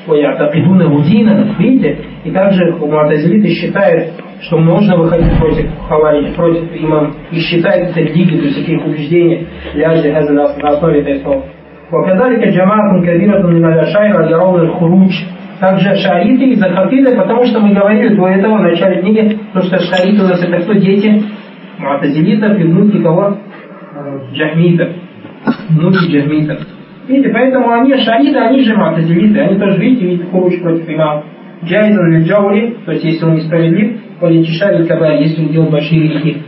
ويعتقدونه 0.08 1.04
دينا, 1.04 1.56
видите? 1.60 1.98
И 2.26 2.32
также 2.32 2.74
муатазилиты 2.74 3.48
считают, 3.50 4.14
что 4.42 4.58
можно 4.58 4.98
выходить 4.98 5.38
против 5.38 5.70
хавари, 5.88 6.34
против 6.34 6.64
имам, 6.76 7.16
и 7.32 7.40
считают 7.40 7.92
это 7.92 8.02
религией, 8.02 8.40
то 8.40 8.46
есть 8.46 8.60
какие 8.60 8.78
убеждения, 8.78 9.46
ляжды 9.74 10.12
на 10.12 10.44
основе 10.44 11.02
этой 11.02 11.18
основы. 11.18 11.44
وكذلك 11.92 12.48
جماعة 12.48 13.02
كبيرة 13.02 13.48
من 13.48 13.66
الأشاعرة 13.66 14.30
يرون 14.30 14.62
الخروج 14.62 15.14
также 15.60 15.96
шариты 15.96 16.46
и 16.46 16.56
захатиды, 16.56 17.16
потому 17.16 17.46
что 17.46 17.62
мы 17.62 17.74
говорили 17.74 18.16
до 18.16 18.28
этого 18.28 18.58
в 18.58 18.62
начале 18.64 19.02
книги, 19.02 19.40
то 19.54 19.62
что 19.62 19.80
шариты 19.80 20.22
у 20.22 20.28
нас 20.28 20.44
это 20.44 20.62
кто? 20.62 20.74
Дети 20.74 21.24
Муатазилитов 21.78 22.60
и 22.60 22.64
внуки 22.64 23.02
кого? 23.02 23.38
Джахмитов. 24.34 24.90
Внуки 25.70 26.12
Джахмитов. 26.12 26.60
Видите, 27.08 27.30
поэтому 27.30 27.72
они 27.72 27.96
шариты, 27.96 28.40
они 28.40 28.64
же 28.64 28.76
Муатазилиты, 28.76 29.40
они 29.40 29.58
тоже, 29.58 29.78
видите, 29.78 30.06
видите, 30.06 30.26
хуруч 30.26 30.62
против 30.62 30.90
имама. 30.90 31.24
Джайзан 31.64 32.14
или 32.14 32.24
джаури, 32.24 32.78
то 32.86 32.92
есть 32.92 33.06
если 33.06 33.24
он 33.24 33.36
несправедлив, 33.36 34.02
политишар 34.20 34.74
или 34.74 34.86
кабар, 34.86 35.14
если 35.14 35.46
он 35.46 35.48
делает 35.50 35.72
большие 35.72 36.10
грехи. 36.10 36.42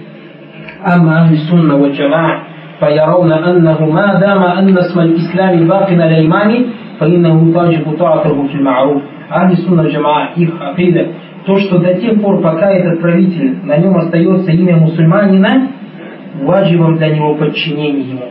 Амма 0.83 1.21
ахли 1.21 1.37
сунна 1.37 1.77
ва 1.77 1.89
джамаа 1.89 2.48
فيرون 2.79 3.31
أنه 3.31 3.79
ما 3.85 4.19
دام 4.19 4.43
أن 4.43 4.77
اسم 4.77 4.99
الإسلام 4.99 5.67
باق 5.67 5.89
على 5.91 6.05
الإيمان 6.05 6.65
فإنه 6.99 7.53
تجب 7.55 7.85
طاعته 7.99 8.47
في 8.47 8.55
المعروف 8.55 9.01
Ахли 9.29 9.55
Сунна 9.55 9.87
Джамаа, 9.87 10.33
их 10.35 10.53
акида, 10.61 11.07
то, 11.45 11.57
что 11.57 11.79
до 11.79 11.95
тех 11.95 12.21
пор, 12.21 12.41
пока 12.41 12.71
этот 12.71 13.01
правитель, 13.01 13.57
на 13.63 13.77
нем 13.77 13.97
остается 13.97 14.51
имя 14.51 14.77
мусульманина, 14.77 15.67
ваджибом 16.43 16.97
для 16.97 17.09
него 17.09 17.33
подчинение 17.35 18.09
ему. 18.09 18.25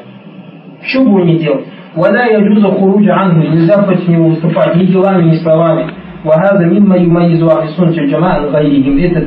Что 0.82 1.04
бы 1.04 1.22
он 1.22 1.26
ни 1.26 1.38
делал? 1.38 1.62
Валя 1.96 2.26
яджуза 2.26 2.68
хуруджа 2.68 3.16
ангу, 3.16 3.42
нельзя 3.42 3.82
против 3.82 4.06
него 4.08 4.28
выступать 4.28 4.76
ни 4.76 4.86
делами, 4.86 5.30
ни 5.30 5.34
словами. 5.36 5.86
وهذا 6.24 6.66
مما 6.66 6.96
يميز 6.96 7.42
أهل 7.42 7.64
السنة 7.64 7.86
والجماعة 7.86 8.36
عن 8.36 8.44
غيرهم. 8.46 8.96
Это 8.98 9.20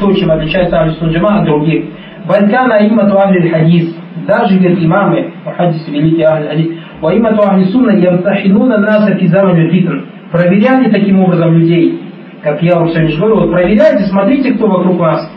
то, 0.00 0.12
чем 0.12 0.30
отличается 0.30 0.80
Ахли 0.80 0.94
Сунна 0.98 1.12
Джамаа 1.12 1.38
от 1.38 1.44
других. 1.44 1.84
بل 2.28 2.50
كان 2.50 2.70
أئمة 2.70 3.16
أهل 3.16 3.36
الحديث 3.36 3.94
даже 4.27 4.57
говорит 4.57 4.83
имамы, 4.83 5.33
хадис 5.55 5.87
великий 5.87 6.21
Ахли 6.23 6.47
Хадис, 6.47 6.77
во 6.99 7.13
имя 7.13 7.29
Ахли 7.29 7.63
Сунна 7.65 7.91
ямтахинуна 7.91 8.77
наса 8.77 9.15
фи 9.15 9.27
замани 9.27 9.69
фитн. 9.69 9.99
Проверяйте 10.31 10.91
таким 10.91 11.21
образом 11.21 11.53
людей. 11.53 12.01
Как 12.43 12.61
я 12.61 12.79
уже 12.79 12.93
сегодня 12.93 13.17
говорю, 13.17 13.35
вот 13.35 13.51
проверяйте, 13.51 14.03
смотрите, 14.05 14.53
кто 14.53 14.67
вокруг 14.67 14.97
вас. 14.97 15.31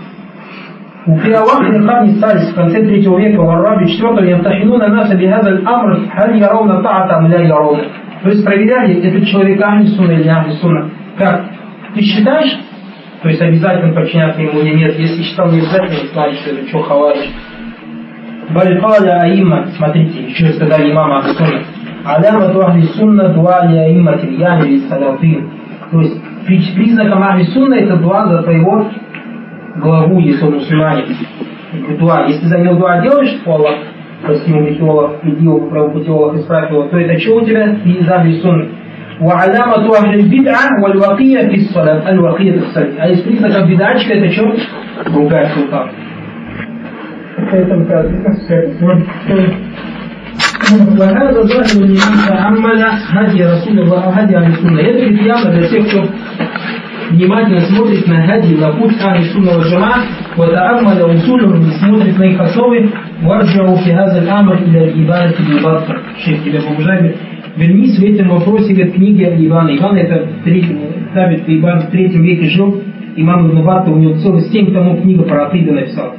У 1.06 1.16
Фиаллах 1.16 1.60
Нихани 1.70 2.18
Салис 2.20 2.50
в 2.50 2.54
конце 2.54 2.82
третьего 2.82 3.18
века, 3.18 3.42
Арабе 3.42 3.86
четвертого, 3.86 4.24
ямтахинуна 4.24 4.88
наса 4.88 5.16
бихазаль 5.16 5.62
амр, 5.64 6.10
халь 6.12 6.38
яровна 6.38 6.82
таата 6.82 7.16
ам 7.16 7.28
ля 7.28 7.42
яровна. 7.42 7.84
То 8.22 8.28
есть 8.28 8.44
проверяли, 8.44 9.00
этот 9.02 9.26
человек 9.28 9.62
Ахли 9.62 9.86
Сунна 9.86 10.12
или 10.12 10.28
Ахли 10.28 10.52
Сунна. 10.54 10.90
Как? 11.16 11.44
Ты 11.94 12.02
считаешь, 12.02 12.58
то 13.22 13.28
есть 13.28 13.40
обязательно 13.40 13.94
подчиняться 13.94 14.42
ему 14.42 14.60
или 14.60 14.74
нет. 14.76 14.98
Если 14.98 15.22
считал 15.22 15.50
не 15.50 15.58
обязательно, 15.58 16.10
значит, 16.12 16.46
это 16.46 16.68
что 16.68 16.82
хавариш. 16.82 17.30
Балькаля 18.49 19.21
Аима, 19.21 19.67
смотрите, 19.75 20.23
еще 20.23 20.53
сказали 20.53 20.91
имама 20.91 21.17
Ахсуна. 21.19 21.63
Алямату 22.05 22.61
Ахли 22.61 22.83
Сунна 22.95 23.29
дуали 23.29 23.77
Аима 23.77 24.17
Тильяни 24.17 24.69
или 24.69 24.87
Салафин. 24.87 25.49
То 25.91 26.01
есть 26.01 26.75
признаком 26.75 27.23
Ахли 27.23 27.43
Сунна 27.45 27.75
это 27.75 27.97
дуа 27.97 28.27
за 28.27 28.43
твоего 28.43 28.87
главу, 29.77 30.19
если 30.19 30.45
он 30.45 30.53
мусульманин. 30.55 31.05
Дуа. 31.99 32.25
Если 32.27 32.45
за 32.45 32.59
него 32.59 32.75
дуа 32.75 33.01
делаешь, 33.01 33.41
то 33.43 33.51
Аллах, 33.51 33.75
прости 34.23 34.51
ему 34.51 34.61
грехи, 34.61 34.81
Аллах, 34.81 35.19
приди 35.21 35.43
его, 35.43 35.67
правопути 35.67 36.09
Аллах, 36.09 36.35
исправь 36.35 36.71
его, 36.71 36.83
то 36.83 36.97
это 36.97 37.19
что 37.19 37.37
у 37.37 37.45
тебя? 37.45 37.75
Из 37.83 38.09
Ахли 38.09 38.39
Сунна. 38.41 38.67
وعلامة 39.21 39.97
أهل 39.97 40.19
البدعة 40.19 40.83
والوقية 40.83 41.47
في 41.47 41.55
الصلاة 41.55 42.09
الوقية 42.09 42.51
في 42.51 42.57
الصلاة 42.57 42.99
а 42.99 43.07
из 43.07 43.21
признаков 43.21 43.69
бедачка 43.69 44.13
это 44.13 44.29
что? 44.33 44.53
Другая 45.05 45.49
султан 47.49 49.05
поэтому 49.29 49.55
وهذا 50.97 51.41
ظاهر 51.41 51.81
لمن 51.81 52.15
تأمل 52.27 52.81
هدي 53.09 53.45
رسول 53.45 53.79
الله 53.79 54.07
وهدي 54.07 54.37
أهل 54.37 54.51
السنة. 54.51 54.79
Это 54.79 55.05
ведь 55.05 55.21
явно 55.21 55.51
для 55.51 55.67
тех, 55.67 55.87
кто 55.87 56.07
внимательно 57.11 57.61
смотрит 57.61 58.07
на 58.07 58.25
хади, 58.25 58.55
на 58.55 58.71
путь 58.71 58.95
Ахли 59.01 59.25
Сунна 59.25 59.51
ва 59.57 59.63
Джама, 59.63 59.95
وتأمل 60.37 61.01
أصولهم 61.01 61.61
и 61.61 61.71
смотрит 61.73 62.17
на 62.17 62.23
их 62.23 62.39
основы, 62.39 62.89
وارجعوا 63.23 63.75
في 63.75 63.93
هذا 63.93 64.23
الأمر 64.23 64.53
إلى 64.53 64.83
الإبانة 64.85 65.35
بالباطل. 65.47 65.95
Шейх 66.25 66.43
тебя 66.43 66.61
побуждает, 66.61 67.15
вернись 67.57 67.99
в 67.99 68.03
этом 68.03 68.29
вопросе 68.29 68.73
к 68.73 68.93
книге 68.93 69.35
Ибана. 69.37 69.69
Ибан 69.75 69.97
это 69.97 70.27
третий, 70.43 70.77
Табит 71.13 71.43
Ибан 71.47 71.81
в 71.81 71.91
третьем 71.91 72.23
веке 72.23 72.49
жил, 72.49 72.81
имам 73.15 73.51
Ибн 73.51 73.91
у 73.91 73.97
него 73.97 74.15
целых 74.15 74.45
семь 74.51 74.73
томов 74.73 75.01
книга 75.01 75.23
про 75.23 75.47
Акида 75.47 75.73
написал. 75.73 76.15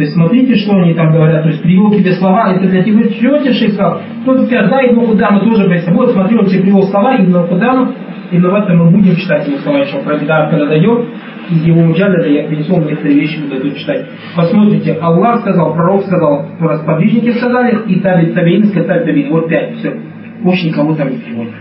То 0.00 0.04
есть 0.04 0.14
смотрите, 0.14 0.54
что 0.54 0.76
они 0.76 0.94
там 0.94 1.12
говорят. 1.12 1.42
То 1.42 1.50
есть 1.50 1.62
привел 1.62 1.92
тебе 1.92 2.14
слова, 2.14 2.54
это 2.54 2.66
для 2.66 2.82
тебя 2.82 3.02
тебе 3.02 3.52
шейх 3.52 3.74
сказал? 3.74 4.00
Кто-то 4.22 4.46
скажет, 4.46 4.70
да, 4.70 4.80
Ибн 4.86 5.04
Худама 5.04 5.40
тоже 5.40 5.68
боится. 5.68 5.92
Вот 5.92 6.12
смотри, 6.12 6.38
он 6.38 6.46
тебе 6.46 6.62
привел 6.62 6.84
слова 6.84 7.18
Ибн 7.18 7.46
Худама, 7.46 7.92
и 8.30 8.38
в 8.38 8.46
этом 8.46 8.78
мы 8.78 8.90
будем 8.92 9.14
читать 9.16 9.46
его 9.46 9.58
слова, 9.58 9.80
еще 9.80 9.98
Бедар, 9.98 10.48
когда 10.48 10.68
дойдет, 10.68 11.04
из 11.50 11.64
его 11.66 11.82
муджаляда 11.82 12.26
я 12.30 12.48
принесу 12.48 12.76
вам 12.76 12.86
некоторые 12.86 13.20
вещи, 13.20 13.42
буду 13.42 13.60
тут 13.60 13.76
читать. 13.76 14.06
Посмотрите, 14.34 14.94
Аллах 14.94 15.40
сказал, 15.40 15.74
пророк 15.74 16.02
сказал, 16.04 16.46
расподвижники 16.58 17.32
сказали, 17.32 17.80
и 17.88 18.00
Таби 18.00 18.32
Табиин 18.32 18.64
сказали 18.68 19.04
Табиин. 19.04 19.30
Вот 19.32 19.50
пять, 19.50 19.76
все. 19.80 20.00
Больше 20.42 20.66
никого 20.66 20.94
там 20.94 21.10
не 21.10 21.18
приводит. 21.18 21.52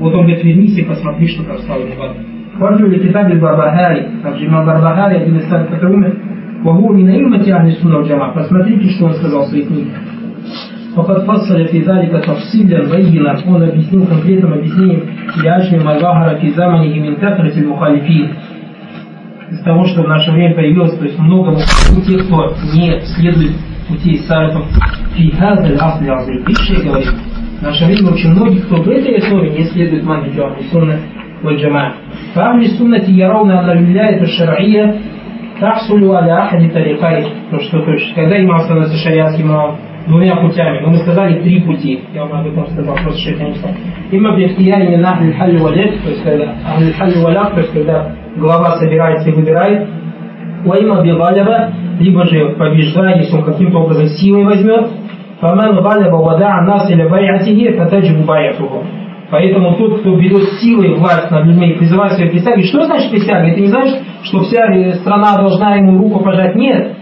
Вот 0.00 0.12
он 0.14 0.22
говорит, 0.22 0.42
вернись 0.42 0.76
и 0.78 0.82
посмотри, 0.82 1.28
что 1.28 1.44
там 1.44 1.58
стало. 1.58 1.82
Хварджу 2.56 2.88
ли 2.88 2.98
китабель 2.98 3.38
Барбахари, 3.38 4.08
также 4.20 4.46
имам 4.46 4.66
Барбахари, 4.66 5.18
один 5.18 5.36
из 5.36 5.48
самых, 5.48 5.80
умер, 5.80 6.16
وهو 6.65 6.93
من 6.93 7.09
أئمة 7.09 7.45
أهل 7.51 7.67
السنة 7.67 7.97
والجماعة 7.97 8.33
посмотрите, 8.33 8.89
что 8.89 9.05
он 9.05 9.13
сказал 9.13 9.45
в 9.45 9.49
своей 9.49 9.65
книге 9.65 9.91
فقد 10.95 11.25
فصل 11.25 11.67
في 11.67 11.79
ذلك 11.81 12.23
تفصيلا 12.25 12.95
بينا 12.95 13.37
он 13.47 13.63
объяснил 13.63 14.05
конкретным 14.07 14.53
объяснением 14.53 15.03
لأجل 15.43 15.83
ما 15.83 15.99
ظهر 15.99 16.35
في 16.41 16.49
زمنه 16.51 16.99
من 16.99 17.15
كثرة 17.15 17.59
المخالفين 17.59 18.29
из 19.51 19.59
того, 19.61 19.85
что 19.85 20.03
в 20.03 20.07
наше 20.07 20.31
время 20.31 20.55
появилось, 20.55 20.97
то 20.97 21.05
есть 21.05 21.17
много 21.19 21.51
у 21.51 22.01
тех, 22.01 22.25
кто 22.25 22.53
не 22.73 22.99
следует 23.15 23.53
пути 23.87 24.17
салифов. 24.27 24.65
Фихазаль 25.15 25.75
асли 25.75 26.09
азим. 26.09 26.43
Видишь, 26.45 26.83
говорит, 26.83 27.07
в 27.59 27.63
наше 27.63 27.85
время 27.85 28.11
очень 28.11 28.31
многих, 28.31 28.65
кто 28.65 28.75
в 28.75 28.89
этой 28.89 29.15
основе 29.15 29.49
не 29.51 29.63
следует 29.65 30.03
манхиджу 30.03 30.45
ахли 30.45 30.63
сунна 30.71 30.97
валь 31.43 31.57
джамаа. 31.57 31.93
فأهل 32.35 32.61
السنة 32.61 33.09
يرون 33.09 33.51
أن 33.51 33.69
الولاية 33.69 34.21
الشرعية 34.21 34.95
тахсулю 35.62 36.12
аля 36.12 36.44
ахади 36.44 36.68
тарикай. 36.68 37.24
То, 37.50 37.60
что, 37.60 37.80
то 37.82 37.92
есть, 37.92 38.14
когда 38.14 38.42
имам 38.42 38.58
становится 38.62 38.96
шариатским 38.96 39.46
имамом, 39.46 39.76
двумя 40.08 40.34
путями. 40.36 40.80
Но 40.80 40.88
мы 40.88 40.96
сказали 40.96 41.40
три 41.40 41.60
пути. 41.60 42.02
Я 42.12 42.24
вам 42.24 42.40
об 42.40 42.46
этом 42.48 42.66
сказал, 42.66 42.96
просто 42.96 43.20
шейх 43.20 43.40
не 43.40 43.54
сказал. 43.54 43.76
Има 44.10 44.36
бихтияни 44.36 44.96
на 44.96 45.12
ахли 45.12 45.32
халли 45.32 45.58
валек, 45.58 46.02
то 46.02 46.10
есть 46.10 46.22
когда 46.24 46.54
ахли 46.66 46.90
халли 46.90 47.22
валяк, 47.22 47.54
то 47.54 47.60
есть 47.60 47.72
когда 47.72 48.10
глава 48.36 48.76
собирается 48.78 49.30
и 49.30 49.32
выбирает. 49.32 49.88
Уайма 50.64 51.02
бигалева, 51.04 51.70
либо 52.00 52.26
же 52.26 52.56
побеждает, 52.58 53.18
если 53.18 53.36
он 53.36 53.44
каким-то 53.44 53.78
образом 53.78 54.06
силой 54.08 54.44
возьмет. 54.44 54.88
Фаман 55.40 55.80
галева 55.80 56.16
вада 56.16 56.60
нас 56.62 56.90
или 56.90 57.06
байатихи, 57.08 57.76
фатаджибу 57.76 58.24
байатуху. 58.24 58.84
Поэтому 59.32 59.76
тот, 59.78 60.00
кто 60.00 60.14
берет 60.18 60.46
силой 60.60 60.94
власть 60.94 61.30
над 61.30 61.46
людьми 61.46 61.72
призывает 61.78 62.12
свои 62.12 62.28
присяги, 62.28 62.66
что 62.66 62.84
значит 62.84 63.10
присяга? 63.10 63.48
Это 63.48 63.60
не 63.60 63.68
значит, 63.68 63.96
что 64.24 64.40
вся 64.40 64.92
страна 64.96 65.38
должна 65.38 65.76
ему 65.76 65.96
руку 65.96 66.22
пожать. 66.22 66.54
Нет. 66.54 66.98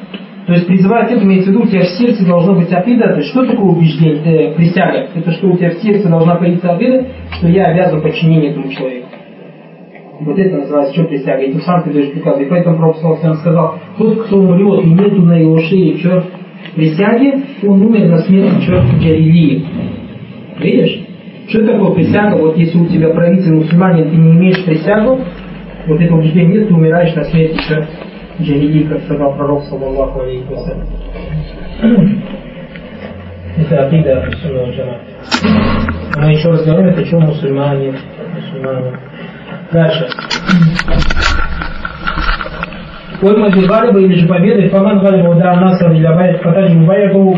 То 0.46 0.52
есть 0.52 0.68
призывать 0.68 1.10
это 1.10 1.24
имеется 1.24 1.50
в 1.50 1.54
виду, 1.54 1.64
у 1.64 1.66
тебя 1.66 1.80
в 1.80 1.88
сердце 1.98 2.24
должно 2.24 2.54
быть 2.54 2.72
обида. 2.72 3.14
То 3.14 3.16
есть 3.16 3.30
что 3.30 3.44
такое 3.44 3.72
убеждение, 3.72 4.52
э, 4.52 4.54
присяга? 4.54 5.08
Это 5.12 5.32
что 5.32 5.48
у 5.48 5.56
тебя 5.56 5.70
в 5.70 5.82
сердце 5.82 6.08
должна 6.08 6.36
появиться 6.36 6.70
обида, 6.70 7.04
что 7.32 7.48
я 7.48 7.64
обязан 7.64 8.00
подчинение 8.00 8.52
этому 8.52 8.70
человеку. 8.70 9.08
Вот 10.20 10.38
это 10.38 10.56
называется 10.56 10.94
что 10.94 11.04
присяга. 11.06 11.42
Ты 11.42 11.58
сам 11.62 11.82
ты 11.82 11.92
даешь 11.92 12.12
приказ. 12.12 12.40
И 12.40 12.44
поэтому 12.44 12.76
Пророк 12.76 12.96
сказал, 13.40 13.74
тот, 13.98 14.22
кто 14.22 14.36
умрет 14.36 14.84
и 14.84 14.88
нету 14.88 15.22
на 15.22 15.36
его 15.36 15.58
шее 15.58 15.98
что 15.98 16.22
присяги, 16.76 17.42
он 17.66 17.82
умер 17.82 18.06
на 18.06 18.18
смерть 18.18 18.62
что 18.62 18.84
джарилии. 19.00 19.66
Видишь? 20.60 21.09
Что 21.50 21.66
такое 21.66 21.90
присяга? 21.94 22.36
Вот 22.36 22.56
если 22.56 22.78
у 22.78 22.86
тебя 22.86 23.10
правитель 23.10 23.54
мусульманин, 23.54 24.08
ты 24.08 24.16
не 24.16 24.30
имеешь 24.34 24.64
присягу, 24.64 25.20
вот 25.86 26.00
этого 26.00 26.18
убеждения 26.18 26.60
нет, 26.60 26.68
ты 26.68 26.74
умираешь 26.74 27.12
на 27.16 27.24
смерти 27.24 27.58
что 27.62 27.88
джарилии, 28.40 28.84
как 28.84 29.02
сказал 29.02 29.34
пророк, 29.34 29.64
саллаллаху 29.64 30.20
алейхи 30.20 30.46
вассалям. 30.48 30.86
Это 33.56 33.84
акида 33.84 34.30
сунного 34.40 34.70
джама. 34.70 34.98
Мы 36.18 36.32
еще 36.32 36.50
раз 36.50 36.64
говорим, 36.64 36.86
это 36.86 37.04
что 37.04 37.18
мусульмане, 37.18 37.94
мусульмане. 38.34 38.92
Дальше. 39.72 40.06
Кольма 43.20 43.50
Галиба 43.50 43.98
или 43.98 44.14
же 44.14 44.28
победы, 44.28 44.68
Фаман 44.70 45.00
Галиба 45.00 45.30
удар 45.30 45.60
Насра 45.60 45.90
для 45.90 46.14
байт 46.14 46.40
Фатаджи 46.42 46.78
Мубайяку, 46.78 47.34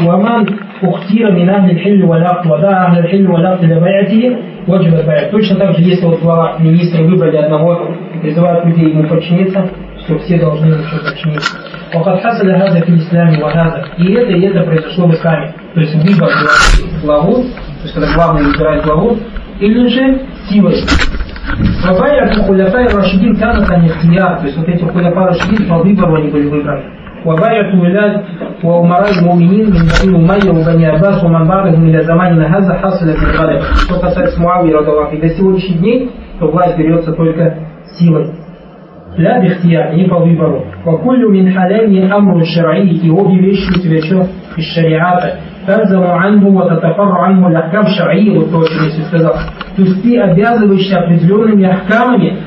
Ваман 0.82 0.94
Ухтира 0.94 1.32
мин 1.32 1.50
ахли 1.50 1.76
хилли 1.80 2.04
валак, 2.04 2.46
вада 2.46 2.86
ахли 2.86 3.08
хилли 3.10 3.28
валак 3.28 3.60
для 3.62 3.80
байати, 3.80 4.38
ваджиба 4.68 5.04
байт. 5.04 5.32
Точно 5.32 5.56
так 5.56 5.76
же, 5.76 5.84
если 5.84 6.06
вот 6.06 6.22
глава 6.22 6.56
министры 6.60 7.04
выбрали 7.04 7.38
одного 7.38 7.96
и 8.14 8.20
призывают 8.20 8.66
людей 8.66 8.92
ему 8.92 9.08
подчиниться, 9.08 9.70
что 10.06 10.18
все 10.20 10.40
должны 10.40 10.66
ему 10.66 10.84
подчиниться. 11.04 11.58
وقد 11.94 12.20
حصل 12.20 12.52
هذا 12.52 12.82
في 12.82 12.90
الإسلام 12.90 13.42
وهذا. 13.42 13.86
И 13.98 14.14
это, 14.14 14.32
и 14.34 14.42
это 14.42 14.62
произошло 14.64 15.08
в 15.08 15.14
исламе. 15.14 15.54
То 15.74 15.80
есть 15.80 15.96
выбор 15.96 16.30
главу, 17.02 17.36
то 17.36 17.84
есть 17.84 17.94
когда 17.94 18.14
главный 18.14 18.44
выбирает 18.44 18.84
главу, 18.84 19.18
или 19.60 19.88
же 19.88 20.22
силой. 20.50 20.84
Вабайя 21.86 22.30
хуляфай 22.46 22.88
Рашидин 22.88 23.38
канат 23.38 23.70
ан 23.72 23.86
ихтияр. 23.86 24.40
То 24.40 24.46
есть 24.46 24.58
вот 24.58 24.68
эти 24.68 24.84
хуляфай 24.84 25.28
Рашидин 25.28 25.68
по 25.70 25.78
выбору 25.78 26.16
они 26.16 26.30
были 26.30 26.50
выбраны. 26.50 26.84
وبايعة 27.26 27.82
ولاد 27.82 28.24
وأمراء 28.64 29.20
المؤمنين 29.20 29.66
من 29.66 29.86
بني 30.06 30.16
أمية 30.16 30.50
وبني 30.50 30.86
عباس 30.86 31.24
ومن 31.24 31.48
بعدهم 31.48 31.90
إلى 31.90 32.04
زماننا 32.04 32.58
هذا 32.58 32.74
حصل 32.74 33.06
بالغلب. 33.06 33.62
Что 33.62 34.00
касается 34.00 34.42
Муавии, 34.42 34.72
и 35.16 35.22
до 35.22 35.30
сегодняшних 35.30 35.80
дней, 35.80 36.12
то 36.40 36.48
власть 36.48 36.78
берется 36.78 37.12
только 37.14 37.56
силой. 38.00 38.28
لا 39.18 39.42
باختيار, 39.42 39.96
не 39.96 40.06
по 40.08 40.20
выбору. 40.20 40.64
وكل 40.86 41.32
من 41.32 41.50
حلال 41.50 42.14
أمر 42.14 42.44
شرعي 42.44 42.88
и 42.88 43.10
обе 43.10 43.40
вещи 43.40 43.72
у 43.76 43.82
тебя 43.82 44.02
что 44.02 44.28
из 44.56 44.66
шариата. 44.76 45.40
تلزم 45.68 46.04
عنه 46.04 46.48
وتتفرع 46.48 47.24
عنه 47.24 47.48
الأحكام 47.48 47.86
الشرعية 47.86 48.40
вот 48.40 48.52
то, 48.52 48.60
о 48.60 48.68
чем 48.68 48.84
я 48.84 49.06
сказал. 49.06 49.34
То 49.76 49.82
есть 49.82 50.02
ты 50.02 50.18
обязываешься 50.20 51.00
определенными 51.00 51.66
ахкамами 51.66 52.38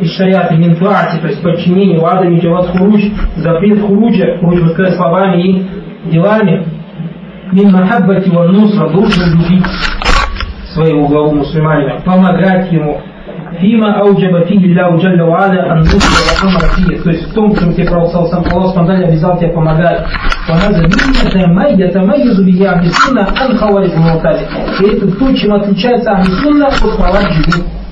из 0.00 0.16
шариата 0.16 0.54
мин 0.54 0.76
то 0.76 1.26
есть 1.26 1.42
подчинение 1.42 1.98
вадами 1.98 2.38
джават 2.40 2.68
хуруч, 2.68 3.02
запрет 3.36 3.80
хуруджа, 3.80 4.38
хуруч 4.38 4.60
высказать 4.60 4.96
словами 4.96 5.42
и 5.42 5.66
делами, 6.10 6.66
мин 7.52 7.70
махаббати 7.72 8.30
ва 8.30 8.44
нусра 8.44 8.88
должен 8.88 9.32
любить 9.32 9.66
своего 10.72 11.06
главу 11.06 11.32
мусульманина, 11.36 12.00
помогать 12.04 12.72
ему, 12.72 13.00
фима 13.60 14.00
ауджаба 14.00 14.44
фиги 14.46 14.68
ля 14.72 14.88
уджалля 14.88 15.24
ва 15.24 15.42
аля 15.42 15.72
андусра 15.72 15.98
ва 15.98 16.48
амар 16.48 17.02
то 17.02 17.10
есть 17.10 17.30
в 17.30 17.34
том, 17.34 17.54
чем 17.56 17.74
тебе 17.74 17.86
Пророк 17.86 18.10
сам 18.10 18.44
Аллах 18.50 18.70
Спандаль 18.70 19.04
обязал 19.04 19.38
тебя 19.38 19.50
помогать, 19.50 20.06
وهذا 20.48 20.82
مما 21.36 21.68
يتميز 21.68 22.40
به 22.40 22.70
أهل 22.70 22.86
السنة 22.86 23.26
عن 23.36 23.56
خوارج 23.56 23.90
المعتزلة. 23.90 24.48
И 24.80 24.96
это 24.96 25.06
то, 25.16 25.32
чем 25.34 25.54
отличается 25.54 26.10
Ахли 26.10 26.32
Сунна 26.42 26.66
от 26.66 26.74
Хаваджи 26.74 27.44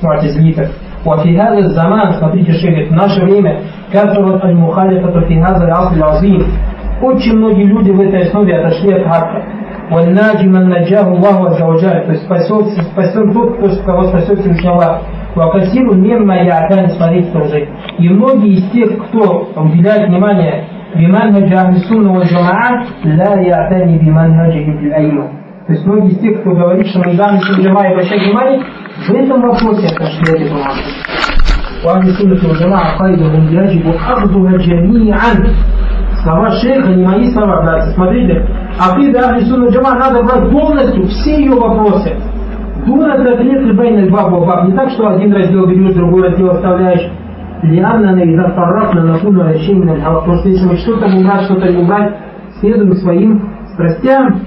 Муатизлитов. 0.02 0.68
وفي 1.05 1.37
هذا 1.37 1.57
الزمان 1.57 2.13
смотрите 2.19 2.51
шейх 2.53 2.89
в 2.89 2.95
наше 2.95 3.21
время 3.25 3.59
كثرت 3.93 4.45
المخالفة 4.45 5.19
في 5.27 5.41
هذا 5.41 5.65
العصر 5.65 5.95
العظيم 5.95 6.43
очень 7.01 7.35
многие 7.37 7.65
люди 7.65 7.91
в 7.91 7.99
этой 7.99 8.21
основе 8.23 8.55
отошли 8.55 8.93
от 8.93 9.07
хака 9.07 9.41
والناجي 9.91 10.47
من 10.47 10.69
نجاه 10.69 11.07
الله 11.07 11.49
عز 11.49 11.61
وجل 11.61 12.05
то 12.05 12.11
есть 12.11 12.23
спасет, 12.23 12.65
спасен 12.91 13.33
тот, 13.33 13.57
кто 13.57 13.83
кого 13.85 14.03
спасет 14.03 14.39
Всевышний 14.39 14.69
Аллах 14.69 15.01
وكثير 15.37 15.93
مما 15.93 16.35
يعتني 16.35 16.87
смотрите 16.97 17.31
тоже 17.31 17.67
и 17.99 18.09
многие 18.09 18.53
из 18.53 18.71
тех 18.71 18.89
кто 19.07 19.49
уделяет 19.57 20.07
внимание 20.09 20.63
بمنهج 20.95 21.53
أهل 21.53 21.75
السنة 21.75 22.13
والجماعة 22.13 22.83
لا 23.05 23.33
يعتني 23.35 23.97
بمنهجهم 23.97 24.77
الأئمة 24.85 25.27
То 25.67 25.73
есть 25.73 25.85
многие 25.85 26.11
из 26.11 26.19
тех, 26.19 26.41
кто 26.41 26.51
говорит, 26.51 26.87
что 26.87 26.99
мы 26.99 27.15
данные 27.15 27.41
джама 27.41 27.83
и 27.87 27.91
обращать 27.93 28.21
внимание, 28.21 28.63
в 29.07 29.11
этом 29.11 29.41
вопросе 29.41 29.87
отошли 29.87 30.33
от 30.33 30.41
этого 30.41 30.59
وأهل 31.83 32.07
السنة 32.09 32.49
والجماعة 32.49 33.03
قيدهم 33.03 33.47
يجب 33.51 33.87
أخذها 33.87 34.57
جميعا 34.57 35.33
Слова 36.23 36.51
шейха 36.51 36.89
не 36.93 37.05
мои 37.05 37.29
слова, 37.33 37.63
братцы. 37.63 37.91
Смотрите, 37.95 38.47
акида 38.79 39.27
Ахли 39.27 39.43
Сунна 39.43 39.67
Джама 39.69 39.95
надо 39.95 40.23
брать 40.23 40.49
полностью 40.49 41.05
все 41.07 41.35
ее 41.35 41.51
вопросы. 41.51 42.15
Дуна 42.85 43.17
таклит 43.17 43.75
бейн 43.75 44.09
баб 44.09 44.31
баб. 44.31 44.69
Не 44.69 44.73
так, 44.73 44.89
что 44.91 45.09
один 45.09 45.33
раздел 45.33 45.67
берешь, 45.67 45.93
другой 45.93 46.29
раздел 46.29 46.51
оставляешь. 46.51 47.11
لأننا 47.63 48.23
إذا 48.23 48.47
فرقنا 48.55 49.15
نكون 49.15 49.41
على 49.41 49.59
شيء 49.59 49.75
من 49.75 49.89
الهوى. 49.89 50.21
Потому 50.21 50.37
что 50.37 50.49
если 50.49 50.65
мы 50.65 50.77
что-то 50.77 51.05
убрать, 51.07 51.41
что-то 51.43 51.71
не 51.71 51.83
убрать, 51.83 52.15
следуем 52.61 52.93
своим 52.93 53.49
страстям. 53.73 54.41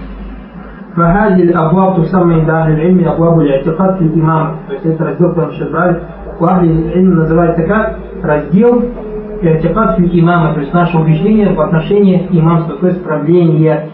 فهذه 0.96 1.42
الأبواب 1.42 2.02
تسمى 2.02 2.34
عند 2.34 2.50
أهل 2.50 2.72
العلم 2.72 3.08
أبواب 3.08 3.40
الاعتقاد 3.40 3.96
في 3.96 4.04
الإمامة. 4.04 4.50
То 4.68 4.72
есть 4.74 4.86
это 4.86 5.04
раздел, 5.04 5.34
который 5.34 5.54
сейчас 5.54 5.70
брали. 5.70 6.00
У 6.40 6.44
أهل 6.44 6.70
العلم 6.70 7.14
называется 7.14 7.62
как? 7.62 7.96
Раздел 8.22 8.84
اعتقاد 9.44 9.96
في 9.96 10.04
الإمامة. 10.06 10.54
То 10.54 10.60
есть 10.60 10.72
наше 10.72 10.98
убеждение 10.98 11.54
в 11.54 11.60
отношении 11.60 12.28
имамства, 12.30 12.76
то 12.76 12.86
есть 12.86 13.02
правления. 13.04 13.88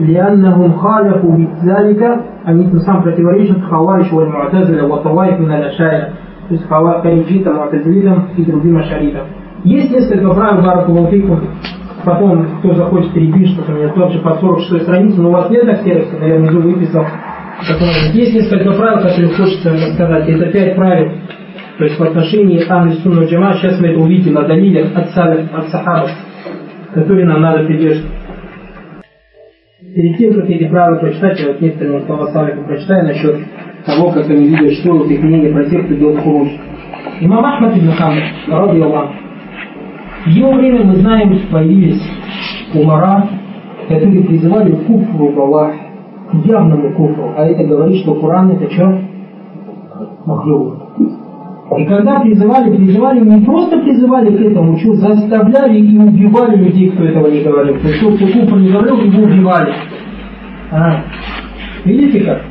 لأنهم 0.00 0.72
خالفوا 0.72 1.36
بذلك 1.36 2.20
они 2.44 2.70
тем 2.70 2.80
самым 2.80 3.02
противоречат 3.02 3.62
خوارج 3.70 4.14
والمعتزلة 4.14 4.86
وطوائف 4.86 5.40
من 5.40 5.52
الأشاعرة 5.52 6.08
то 6.48 6.54
есть 6.54 6.66
харифитам, 6.66 7.56
муатазилитам 7.56 8.28
и 8.36 8.42
другим 8.42 8.78
ашаритам. 8.78 9.26
Есть 9.64 9.90
несколько 9.90 10.32
правил 10.32 10.62
Баракулуфикум, 10.62 11.40
потом, 12.03 12.59
кто 12.59 12.75
захочет 12.75 13.13
перепишет, 13.13 13.67
у 13.67 13.71
меня 13.71 13.89
тот 13.89 14.11
же 14.11 14.19
по 14.19 14.35
46 14.35 14.83
странице, 14.83 15.21
но 15.21 15.29
у 15.29 15.31
вас 15.31 15.49
нет 15.49 15.65
так 15.65 15.83
сервиса, 15.83 16.15
я 16.23 16.35
внизу 16.35 16.61
выписал. 16.61 17.05
Есть 18.13 18.33
несколько 18.33 18.71
правил, 18.73 19.01
которые 19.01 19.29
хочется 19.29 19.71
рассказать. 19.71 20.27
Это 20.27 20.51
пять 20.51 20.75
правил, 20.75 21.11
то 21.77 21.85
есть 21.85 21.99
в 21.99 22.03
отношении 22.03 22.63
Ахли 22.69 22.93
Сунна 22.97 23.25
Джама, 23.25 23.53
сейчас 23.55 23.79
мы 23.79 23.87
это 23.89 23.99
увидим 23.99 24.33
на 24.33 24.43
далилях 24.43 24.91
от, 24.95 25.05
от 25.17 25.69
сахабов, 25.69 26.11
которые 26.93 27.25
нам 27.25 27.41
надо 27.41 27.63
придерживать. 27.65 28.11
Перед 29.95 30.17
тем, 30.17 30.33
как 30.33 30.49
эти 30.49 30.67
правила 30.67 30.99
прочитать, 30.99 31.39
я 31.39 31.47
вот 31.47 31.61
некоторые 31.61 32.01
слова 32.01 32.27
Салифа 32.27 32.61
прочитаю 32.63 33.05
насчет 33.05 33.37
того, 33.85 34.11
как 34.11 34.29
они 34.29 34.47
видят, 34.47 34.73
что 34.79 34.93
вот 34.93 35.09
их 35.09 35.21
мнение 35.21 35.51
про 35.51 35.65
тех, 35.65 35.85
кто 35.85 35.93
делает 35.93 36.19
хуруж. 36.21 36.49
Имам 37.21 37.45
Ахмад 37.45 37.77
ибн 37.77 37.91
Хамд, 37.91 38.23
в 40.25 40.29
его 40.29 40.53
время, 40.53 40.85
мы 40.85 40.95
знаем, 40.95 41.37
появились 41.51 42.01
умара, 42.73 43.27
которые 43.89 44.23
призывали 44.23 44.71
куфру 44.71 45.31
в 45.31 45.39
Аллах, 45.39 45.73
к 46.31 46.45
явному 46.45 46.93
куфру. 46.93 47.33
А 47.37 47.45
это 47.45 47.63
говорит, 47.63 48.01
что 48.01 48.15
Коран 48.15 48.51
это 48.51 48.71
что? 48.71 48.99
Махлюк. 50.25 50.77
И 51.77 51.85
когда 51.85 52.19
призывали, 52.19 52.75
призывали, 52.75 53.19
не 53.19 53.43
просто 53.43 53.79
призывали 53.79 54.35
к 54.35 54.39
этому, 54.39 54.77
что 54.77 54.93
заставляли 54.93 55.79
и 55.79 55.97
убивали 55.97 56.57
людей, 56.57 56.91
кто 56.91 57.03
этого 57.03 57.27
не 57.27 57.41
говорил. 57.41 57.75
Есть, 57.75 57.99
кто 57.99 58.09
куфр 58.11 58.57
не 58.57 58.69
говорил, 58.69 58.97
его 58.97 59.23
убивали. 59.23 59.73
А. 60.71 61.01
Видите 61.83 62.21
как? 62.21 62.41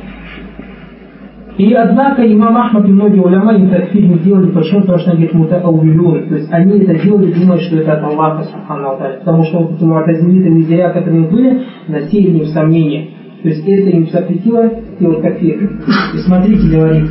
И 1.58 1.72
однако 1.72 2.22
имам 2.24 2.56
Ахмад 2.56 2.86
и 2.86 2.92
многие 2.92 3.20
уляма 3.20 3.52
им 3.52 3.68
такфир 3.68 4.04
не 4.04 4.18
делали, 4.20 4.52
почему? 4.52 4.82
Потому 4.82 4.98
что 5.00 5.10
они 5.10 5.26
говорят 5.26 5.34
мутаауилюн, 5.34 6.28
то 6.28 6.34
есть 6.36 6.52
они 6.52 6.78
это 6.78 6.94
делали, 7.02 7.32
думая, 7.32 7.58
что 7.58 7.78
это 7.78 7.94
от 7.94 8.04
Аллаха, 8.04 8.44
субхану 8.44 8.96
потому 9.18 9.42
что 9.42 9.58
вот 9.58 9.72
эти 9.72 9.82
муатазилиты, 9.82 10.50
мизеря, 10.50 10.90
которые 10.90 11.26
были, 11.26 11.62
насеяли 11.88 12.38
им 12.38 12.46
сомнения. 12.46 13.08
То 13.42 13.48
есть 13.48 13.66
это 13.66 13.90
им 13.90 14.06
запретило 14.06 14.70
делать 15.00 15.22
такфир. 15.22 15.68
И 16.14 16.18
смотрите, 16.18 16.76
говорит, 16.76 17.10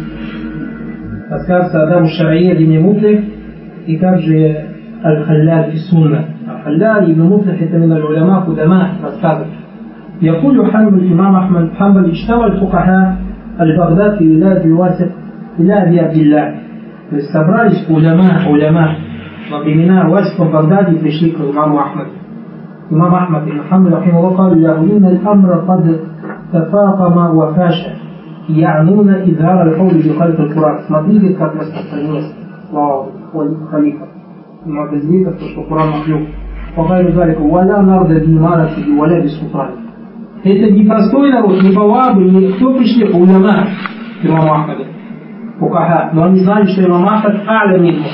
рассказывается 1.29 1.83
Адаму 1.83 2.07
Шарае, 2.07 2.63
Ибн 2.63 2.83
Мутлих, 2.83 3.23
и 3.85 3.97
также 3.97 4.65
Аль-Халляр 5.03 5.71
и 5.71 5.77
Сунна. 5.77 6.25
Аль-Халляр 6.47 7.03
и 7.03 7.11
Ибн 7.11 7.23
Мутлих 7.23 7.61
это 7.61 7.77
من 7.77 7.91
العلماء 7.91 8.45
قدماء 8.45 8.91
рассказывают. 9.03 9.53
يقول 10.21 10.71
حنبل 10.71 10.99
الإمام 10.99 11.35
أحمد 11.35 11.69
حنبل 11.77 12.09
اجتمع 12.09 12.45
الفقهاء 12.47 13.20
البغداد 13.61 14.17
في 14.17 14.35
ولاية 14.35 14.65
الواسط 14.65 15.09
إلى 15.59 15.73
أبي 15.83 15.99
عبد 15.99 16.17
الله 16.17 16.55
То 17.09 17.15
есть 17.15 17.31
собрались 17.31 17.85
уляма, 17.89 18.41
уляма 18.49 18.97
во 19.49 19.59
времена 19.59 20.09
Васифа 20.09 20.43
в 20.43 20.51
Багдаде 20.51 20.97
пришли 20.97 21.31
к 21.31 21.39
имаму 21.39 21.79
Ахмад. 21.79 22.07
Имам 22.89 23.15
Ахмад 23.15 23.47
и 23.47 23.51
Мухаммад 23.51 23.93
رحمه 23.93 24.29
قال 24.35 24.61
له 24.61 24.77
إن 24.77 25.05
الأمر 25.05 25.53
قد 25.53 25.99
تفاقم 26.53 27.37
وفاش 27.37 27.87
يعنون 28.49 29.09
إظهار 29.09 29.67
القول 29.67 29.93
بخلف 29.93 30.39
القرآن. 30.39 30.79
Смотрите, 30.87 31.33
как 31.35 31.55
распространилось. 31.55 32.33
Слава 32.69 33.07
халифа. 33.71 34.07
Муатазилитов, 34.65 35.39
то, 35.39 35.45
что 35.45 35.63
Куран 35.63 35.89
махлюк. 35.91 36.21
Фахайру 36.75 37.13
залика, 37.13 37.41
валя 37.41 37.81
нарда 37.81 38.19
бимарати 38.19 38.81
и 38.81 38.97
валя 38.97 39.21
бисултани. 39.21 39.71
Это 40.43 40.71
не 40.71 40.85
простой 40.85 41.31
народ, 41.31 41.61
не 41.61 41.71
Бавабы, 41.75 42.23
не 42.23 42.51
кто 42.53 42.73
пришли, 42.73 43.05
а 43.11 43.17
уляма 43.17 43.67
имама 44.23 44.61
Ахмада, 44.61 44.85
Фукаха. 45.59 46.09
Но 46.13 46.25
они 46.25 46.39
знали, 46.39 46.65
что 46.67 46.85
имам 46.85 47.07
Ахмад 47.07 47.47
аля 47.47 47.79
минху. 47.79 48.09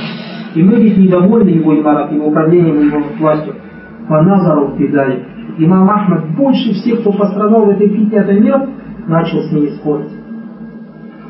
И 0.55 0.63
многих 0.63 0.97
недовольны 0.97 1.49
его 1.49 1.79
имарат, 1.79 2.11
его 2.11 2.27
управлением, 2.27 2.87
его 2.87 3.01
властью. 3.19 3.55
Фаназару 4.07 4.75
педали. 4.77 5.25
Имам 5.57 5.89
Ахмад 5.89 6.35
больше 6.35 6.73
всех, 6.73 7.01
кто 7.01 7.11
пострадал 7.11 7.65
в 7.65 7.69
этой 7.69 7.89
фитне 7.89 8.19
от 8.19 8.31
мира, 8.31 8.67
начал 9.07 9.39
с 9.41 9.51
ней 9.51 9.69
спорить. 9.71 10.11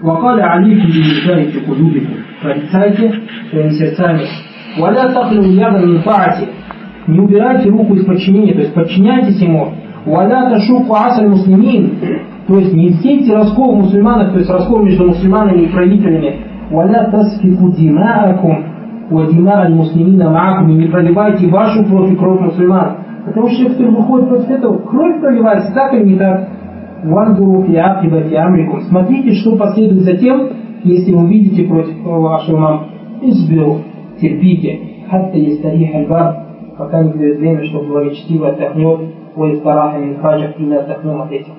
وقال 0.03 0.41
عليكم 0.41 0.87
بالله 0.87 1.43
في 1.51 1.59
قلوبكم 1.59 2.13
порицайте 2.43 3.13
своими 3.49 3.69
сердцами 3.69 4.27
ولا 4.77 5.13
تخلوا 5.13 5.45
яда 5.45 5.79
من 5.79 6.01
طاعته 6.01 6.47
не 7.07 7.19
убирайте 7.19 7.69
руку 7.69 7.95
из 7.95 8.05
подчинения 8.05 8.53
то 8.53 8.59
есть 8.59 8.73
подчиняйтесь 8.73 9.39
ему 9.39 9.73
«Валя 10.08 10.58
шуку 10.60 10.94
асаль 10.94 11.28
муслимин», 11.28 11.98
то 12.46 12.58
есть 12.58 12.72
не 12.72 12.90
сети 12.94 13.30
раскол 13.30 13.76
мусульманов, 13.76 14.32
то 14.32 14.38
есть 14.38 14.50
раскол 14.50 14.82
между 14.82 15.06
мусульманами 15.06 15.64
и 15.64 15.68
правителями, 15.68 16.36
«Валя 16.70 17.10
тасфику 17.10 17.70
димаакум, 17.72 18.64
вадима 19.10 19.60
аль 19.62 19.74
муслимина 19.74 20.30
маакум», 20.30 20.78
не 20.78 20.86
проливайте 20.86 21.46
вашу 21.48 21.84
кровь 21.84 22.12
и 22.12 22.16
кровь 22.16 22.40
мусульман. 22.40 22.96
Потому 23.26 23.48
что 23.48 23.68
кто 23.70 23.84
выходит 23.84 24.28
после 24.30 24.56
этого, 24.56 24.78
кровь 24.78 25.20
проливается 25.20 25.74
так 25.74 25.92
или 25.92 26.04
не 26.04 26.16
так. 26.16 26.48
«Вандуру 27.04 27.62
фиакибати 27.64 28.34
амрикум». 28.34 28.80
Смотрите, 28.88 29.32
что 29.34 29.56
последует 29.56 30.02
за 30.02 30.16
тем, 30.16 30.48
если 30.82 31.12
вы 31.12 31.28
видите 31.28 31.64
против 31.64 32.02
вашего 32.02 32.58
мам. 32.58 32.86
избил. 33.22 33.82
терпите. 34.20 34.80
Хатта 35.08 35.38
есть 35.38 35.62
тарих 35.62 35.94
аль-бар, 35.94 36.36
пока 36.76 37.02
не 37.04 37.12
дает 37.12 37.38
время, 37.38 37.64
чтобы 37.64 37.86
благочестиво 37.86 38.48
отдохнет 38.48 39.00
Ой, 39.37 39.57
стараха 39.57 39.97
мин 39.97 40.19
хаджах, 40.21 40.59
и 40.59 40.63
мы 40.63 40.75
отдохнем 40.77 41.21
от 41.21 41.31
этих. 41.31 41.53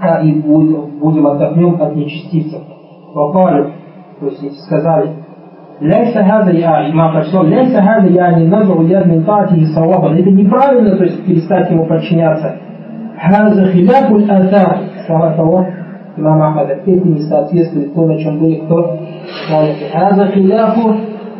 А 0.00 0.22
и 0.22 0.32
будем 0.32 1.26
отдохнем 1.26 1.80
от 1.80 1.96
нечестивцев. 1.96 2.62
Вакалю, 3.14 3.72
то 4.20 4.26
есть 4.26 4.60
сказали, 4.64 5.10
Ляйса 5.80 6.22
хаза 6.22 6.50
я, 6.50 6.90
имам 6.90 7.12
прочитал, 7.12 7.44
ляйса 7.44 7.82
хаза 7.82 8.06
я 8.08 8.32
не 8.38 8.46
назру 8.46 8.82
яд 8.82 9.06
мин 9.06 9.24
таати 9.24 9.54
и 9.54 9.64
Это 9.64 10.30
неправильно, 10.30 10.96
то 10.96 11.04
есть 11.04 11.24
перестать 11.24 11.70
ему 11.70 11.86
подчиняться. 11.86 12.56
هذا 13.20 13.72
خلاف 13.72 14.12
الآثار 14.12 14.78
слова 15.06 15.32
того 15.34 15.66
имама 16.16 16.48
Ахмада. 16.48 16.72
Это 16.86 17.08
не 17.08 17.20
соответствует 17.20 17.94
тому, 17.94 18.08
на 18.08 18.18
чем 18.18 18.38
были 18.38 18.56
кто? 18.56 18.98
Салифи. 19.48 19.84
هذا 19.92 20.26
خلاف 20.26 20.78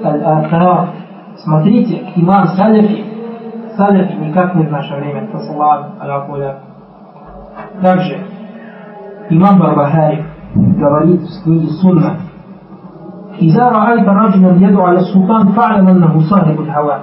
الآثار. 0.04 0.88
Смотрите, 1.36 2.02
имам 2.16 2.48
Салифи, 2.48 3.02
Салифи 3.76 4.12
никак 4.12 4.54
не 4.54 4.64
в 4.64 4.70
наше 4.70 4.94
время, 4.94 5.28
Также 7.80 8.18
имам 9.30 9.58
Барбахари 9.58 10.24
говорит 10.54 11.20
в 11.22 11.44
книге 11.44 11.68
Сунна, 11.80 12.16
إذا 13.40 13.68
رأيت 13.68 14.08
رجلا 14.08 14.68
يدعو 14.68 14.82
على 14.82 14.98
السلطان 14.98 15.48
فاعلم 15.52 15.88
أنه 15.88 16.20
صاحب 16.20 16.60
الهوى. 16.60 16.98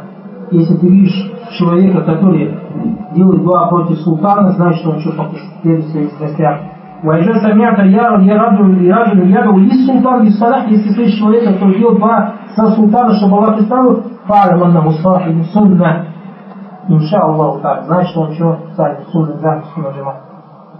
Если 0.52 0.78
ты 0.78 0.88
видишь 0.88 1.32
человека, 1.58 2.02
который 2.02 2.56
делает 3.16 3.44
дуа 3.44 3.68
против 3.68 3.98
султана, 4.00 4.52
значит, 4.52 4.80
что 4.82 4.92
он 4.92 5.00
что-то 5.00 5.30
следует 5.62 5.88
своим 5.88 6.10
страстям. 6.12 6.58
Вайжа 7.04 7.36
самята 7.42 7.84
я 7.84 8.18
я 8.18 8.38
раджу 8.38 8.72
я 8.82 8.98
раджу 8.98 9.26
я 9.26 9.44
говорю, 9.44 9.66
есть 9.66 9.86
султан, 9.86 10.24
есть 10.24 10.40
салах, 10.40 10.68
если 10.68 10.90
слышишь 10.94 11.20
человека, 11.20 11.54
который 11.54 11.78
делает 11.80 12.00
дуа 12.00 12.34
со 12.56 12.68
султана, 12.72 13.14
чтобы 13.16 13.38
Аллах 13.38 13.58
представил, 13.58 14.04
фа'алам 14.28 14.64
аннаху 14.64 14.92
сахибу 14.92 15.44
сунна. 15.46 16.06
Инша 16.90 17.20
Аллаху 17.20 17.60
так, 17.62 17.86
значит, 17.86 18.16
он 18.16 18.34
что, 18.34 18.58
сахибу 18.76 19.10
сунна, 19.12 19.34
да, 19.42 19.62
сунна 19.74 19.90
джама. 19.90 20.16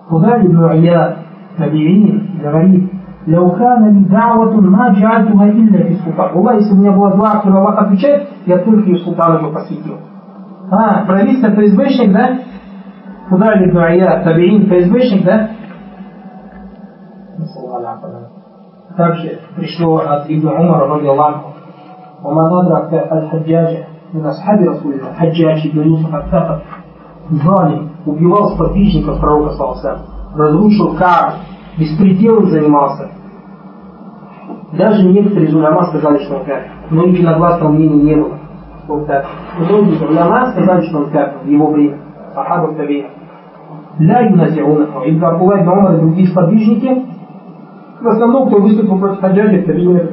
Куда 0.10 0.42
ибн 0.42 0.72
Ия 0.74 1.18
Табиин 1.58 2.40
говорит, 2.42 2.92
لو 3.28 3.52
كان 3.52 3.94
لي 3.94 4.10
دعوة 4.10 4.62
ما 4.62 4.94
جعلتها 4.94 5.46
إلا 5.46 5.84
في 5.84 5.92
السلطان. 5.92 6.32
Аллах, 6.34 6.56
если 6.56 6.74
у 6.74 6.78
меня 6.78 6.92
была 6.94 7.12
дуа, 7.12 7.32
которую 7.38 7.62
Аллах 7.62 7.82
отвечает, 7.82 8.30
я 8.46 8.60
только 8.60 8.90
ее 8.90 9.00
султану 9.00 9.48
бы 9.48 9.54
посвятил. 9.54 9.98
А, 10.72 11.06
правительство 11.06 11.50
ФСБшник, 11.50 12.14
да? 12.14 12.40
Куда 13.30 13.54
ли 13.56 13.72
Дуая, 13.72 14.24
Табиин, 14.24 14.68
ФСБшник, 14.68 15.26
да? 15.26 15.50
Также 18.96 19.40
пришло 19.58 19.98
от 19.98 20.30
Ибн 20.30 20.48
Умара, 20.48 20.88
ради 20.88 21.08
Аллаху. 21.08 21.54
ومن 22.24 22.54
أدرك 22.54 23.08
الحجاج 23.12 23.84
من 24.14 24.26
أصحاب 24.26 24.60
رسول 24.60 24.94
الله 24.94 25.14
حجاج 25.14 25.68
ибн 25.68 25.84
Юсуф 25.84 26.14
Аттафа 26.14 26.62
Залим 27.30 27.90
убивал 28.06 28.52
сподвижников 28.52 29.20
пророка 29.20 29.54
Саласа, 29.56 30.00
разрушил 30.34 30.96
Кааб, 30.96 31.36
беспределом 31.78 32.50
занимался. 32.50 33.10
Даже 34.74 35.04
некоторые 35.04 35.50
из 35.50 35.54
уляма 35.54 35.86
сказали, 35.88 36.24
что 36.24 36.36
он 36.36 36.46
кафир, 36.46 36.72
но 36.90 37.04
единогласного 37.04 37.72
мнения 37.72 38.02
не 38.02 38.16
было 38.16 38.38
вот 38.88 39.08
так. 39.08 39.26
Многие 39.60 40.08
уляма 40.08 40.52
сказали, 40.52 40.88
что 40.88 41.00
он 41.00 41.10
кафир 41.10 41.40
в 41.44 41.48
его 41.48 41.72
время, 41.72 42.00
сахаба 42.34 42.74
табиина. 42.76 43.10
Ля 44.00 44.22
юназиунаху. 44.22 45.00
Ибн 45.06 45.26
Абдулла 45.26 45.60
ибн 45.60 45.70
Умар 45.70 45.96
и 45.96 46.00
другие 46.00 46.28
сподвижники, 46.28 47.06
в 48.02 48.08
основном, 48.08 48.48
кто 48.48 48.62
выступил 48.62 49.00
против 49.00 49.20
хаджаджи, 49.20 49.64
табиина, 49.64 50.12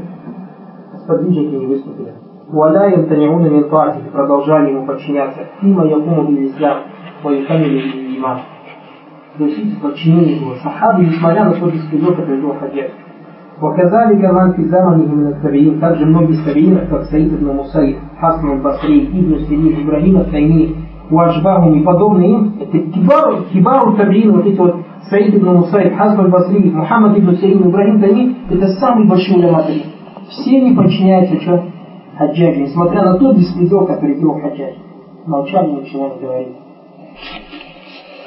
сподвижники 1.05 1.55
не 1.55 1.67
выступили. 1.67 2.15
Валя 2.49 2.91
янтаниуна 2.91 3.49
мин 3.49 3.65
продолжали 4.13 4.71
ему 4.71 4.87
подчиняться. 4.87 5.41
Фима 5.61 5.87
якуму 5.87 6.29
бил 6.29 6.47
ислам, 6.49 6.79
ваюкамили 7.23 8.17
иман. 8.19 8.39
То 9.39 9.45
есть 9.45 9.83
подчинение 9.83 10.37
его. 10.37 10.55
Сахабы, 10.63 11.05
несмотря 11.07 11.45
на 11.45 11.53
тот 11.55 11.73
беспредел, 11.73 12.15
который 12.15 12.41
был 12.41 12.55
хаджаджи. 12.55 12.93
وكذلك 13.63 14.25
من 14.25 14.53
في 14.53 14.65
زمنه 14.65 15.15
من 15.15 15.27
التابعين 15.27 15.81
также 15.81 16.07
многие 16.07 16.33
из 16.33 16.89
как 16.89 17.05
Саид 17.05 17.33
ибн 17.33 17.53
Мусаид, 17.57 17.97
Хасан 18.21 18.51
аль-Басри, 18.51 19.07
Ибн 19.13 19.39
Сирин, 19.47 19.83
Ибрагим 19.83 20.17
ат-Тайми, 20.19 20.77
Уажбаху 21.11 21.73
и 21.73 21.83
подобные 21.83 22.31
им, 22.31 22.55
это 22.61 22.79
кибару, 22.79 23.45
кибару 23.53 23.97
табиин, 23.97 24.33
вот 24.33 24.47
эти 24.47 24.59
вот 24.59 24.77
Саид 25.09 25.37
ибн 25.37 25.55
Мусаид, 25.59 25.95
Хасан 25.97 26.21
аль-Басри, 26.25 26.71
Мухаммад 26.71 27.17
ибн 27.17 27.37
Сирин, 27.37 27.71
Ибрагим 27.71 28.01
Тайми, 28.01 28.37
это 28.51 28.67
самые 28.81 29.09
большие 29.09 29.39
уляма 29.39 29.63
Все 30.29 30.57
они 30.59 30.75
подчиняются 30.75 31.41
что? 31.41 31.65
Хаджаджи, 32.19 32.61
несмотря 32.61 33.03
на 33.03 33.19
тот 33.19 33.37
беспредел, 33.37 33.87
который 33.87 34.17
делал 34.17 34.41
Хаджаджи. 34.41 34.79
Молчали, 35.27 35.71
ничего 35.73 36.09
не 36.15 36.21
говорили. 36.21 36.55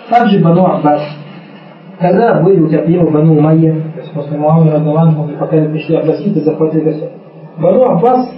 Также 0.09 0.43
Бану 0.43 0.65
Аббас, 0.65 1.01
когда 1.99 2.41
были 2.41 2.61
у 2.61 2.67
тебя 2.67 2.81
первые 2.83 3.11
Бану 3.11 3.37
Умайя, 3.37 3.73
то 3.93 3.99
есть 3.99 4.13
после 4.13 4.37
Муаммара 4.37 4.79
Радаланху, 4.79 5.29
и 5.29 5.35
пока 5.35 5.57
они 5.57 5.67
пришли 5.69 5.95
аббаситы, 5.95 6.41
захватили 6.41 6.91
все. 6.91 7.11
Бану 7.59 7.83
Аббас 7.83 8.29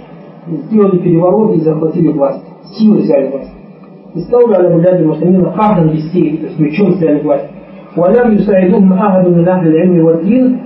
сделали 0.46 0.98
переворот 0.98 1.56
и 1.56 1.60
захватили 1.60 2.08
власть. 2.08 2.44
Силой 2.76 3.02
взяли 3.02 3.28
власть. 3.28 3.52
И 4.14 4.20
стали 4.20 4.54
على 4.54 4.74
بلاد 4.74 5.00
المسلمين 5.00 5.44
قهرا 5.46 5.84
بالسيف, 5.84 6.40
то 6.40 6.46
есть 6.46 6.58
мечом 6.58 6.90
взяли 6.92 7.20
власть. 7.20 7.48
ولم 7.96 8.32
يساعدهم 8.32 8.92
أحد 8.92 9.28
من 9.28 9.48
أهل 9.48 9.68
العلم 9.68 10.04
والدين 10.04 10.58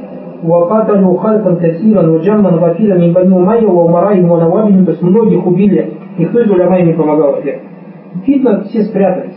وقتلوا 0.46 1.18
خلقا 1.18 1.54
كثيرا 1.62 2.06
وجما 2.06 2.50
غفيرا 2.50 2.98
من 2.98 3.12
بني 3.12 3.36
أمية 3.36 3.66
وأمرائهم 3.66 4.30
ونوابهم 4.30 4.84
то 4.84 4.92
есть 4.92 5.02
многих 5.02 5.46
убили, 5.46 5.94
никто 6.18 6.40
из 6.40 6.50
уляма 6.50 6.80
не 6.80 6.92
помогал 6.92 7.36
ответ. 7.36 7.60
Фитна 8.26 8.64
все 8.64 8.82
спрятались. 8.82 9.36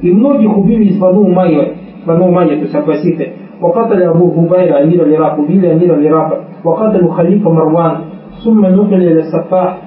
И 0.00 0.10
многих 0.12 0.56
убили 0.56 0.84
из 0.84 0.98
Бану 0.98 1.20
Умайя, 1.20 1.74
Бану 2.06 2.28
Умайя, 2.28 2.56
то 2.56 2.62
есть 2.62 2.74
аббаситы. 2.74 3.32
وقتل 3.60 4.02
أبو 4.02 4.24
هبيرة 4.26 4.82
أمير 4.82 5.02
العراق 5.02 5.40
وبيل 5.40 5.66
أمير 5.66 5.94
العراق 5.94 6.44
وقتلوا 6.64 7.12
خليفة 7.12 7.52
مروان 7.52 7.96
ثم 8.44 8.66
نقل 8.66 8.94
إلى 8.94 9.20
السفاح 9.20 9.78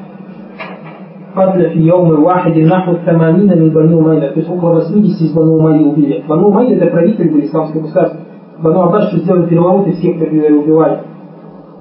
قتل 1.36 1.70
في 1.70 1.80
يوم 1.80 2.24
واحد 2.24 2.58
نحو 2.58 2.92
الثمانين 2.92 3.60
من 3.60 3.70
بني 3.70 3.94
أمية 3.94 4.30
то 4.30 4.40
есть 4.40 4.50
около 4.50 4.82
80 4.82 5.22
из 5.22 5.34
Бану 5.34 5.54
Умайи 5.54 5.84
убили 5.86 6.24
Бану 6.28 6.48
Умайя 6.48 6.76
это 6.76 6.88
правитель 6.88 7.32
был 7.32 7.40
исламского 7.40 7.82
государства 7.82 8.20
Бану 8.60 8.82
Аббас 8.82 9.10
что 9.10 9.20
сделали 9.20 9.48
переворот 9.48 9.88
и 9.88 9.92
всех 9.94 10.16
убивали 10.18 11.00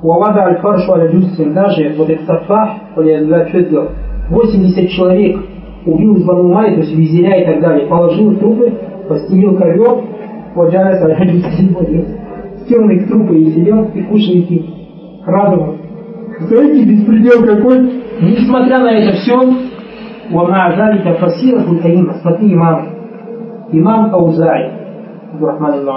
Уавада 0.03 0.44
Аль-Фаршу 0.44 0.92
Аль-Джусин 0.92 1.53
даже 1.53 1.94
вот 1.96 2.09
этот 2.09 2.27
Сафах, 2.27 2.70
что 2.92 3.61
сделал 3.61 3.88
80 4.31 4.88
человек 4.90 5.40
убил 5.85 6.16
из 6.16 6.25
Бану 6.25 6.44
Умайи, 6.44 6.75
то 6.75 6.81
есть 6.81 6.94
визиря 6.94 7.42
и 7.42 7.44
так 7.46 7.61
далее 7.61 7.87
положил 7.87 8.37
трупы, 8.37 8.73
постелил 9.09 9.57
ковер 9.57 10.05
وجالس 10.57 11.03
الحديث 11.03 11.44
темный 12.68 13.01
к 13.01 13.09
трупу 13.09 13.35
и 13.35 13.53
сидел 13.53 13.85
и 13.94 14.03
кушал 14.03 14.35
и 14.35 14.64
радовал. 15.27 15.77
Знаете, 16.40 16.85
беспредел 16.85 17.44
какой? 17.44 17.92
Несмотря 18.23 18.79
на 18.79 18.90
это 18.90 19.16
все, 19.16 19.40
ومع 20.33 20.70
ذلك 20.70 21.16
فسيرة 21.18 21.70
الأئمة 21.73 22.23
смотри 22.23 22.55
имам 22.55 22.87
имам 23.73 24.14
Аузай 24.14 24.70
Абдурахман 25.33 25.81
ибн 25.81 25.90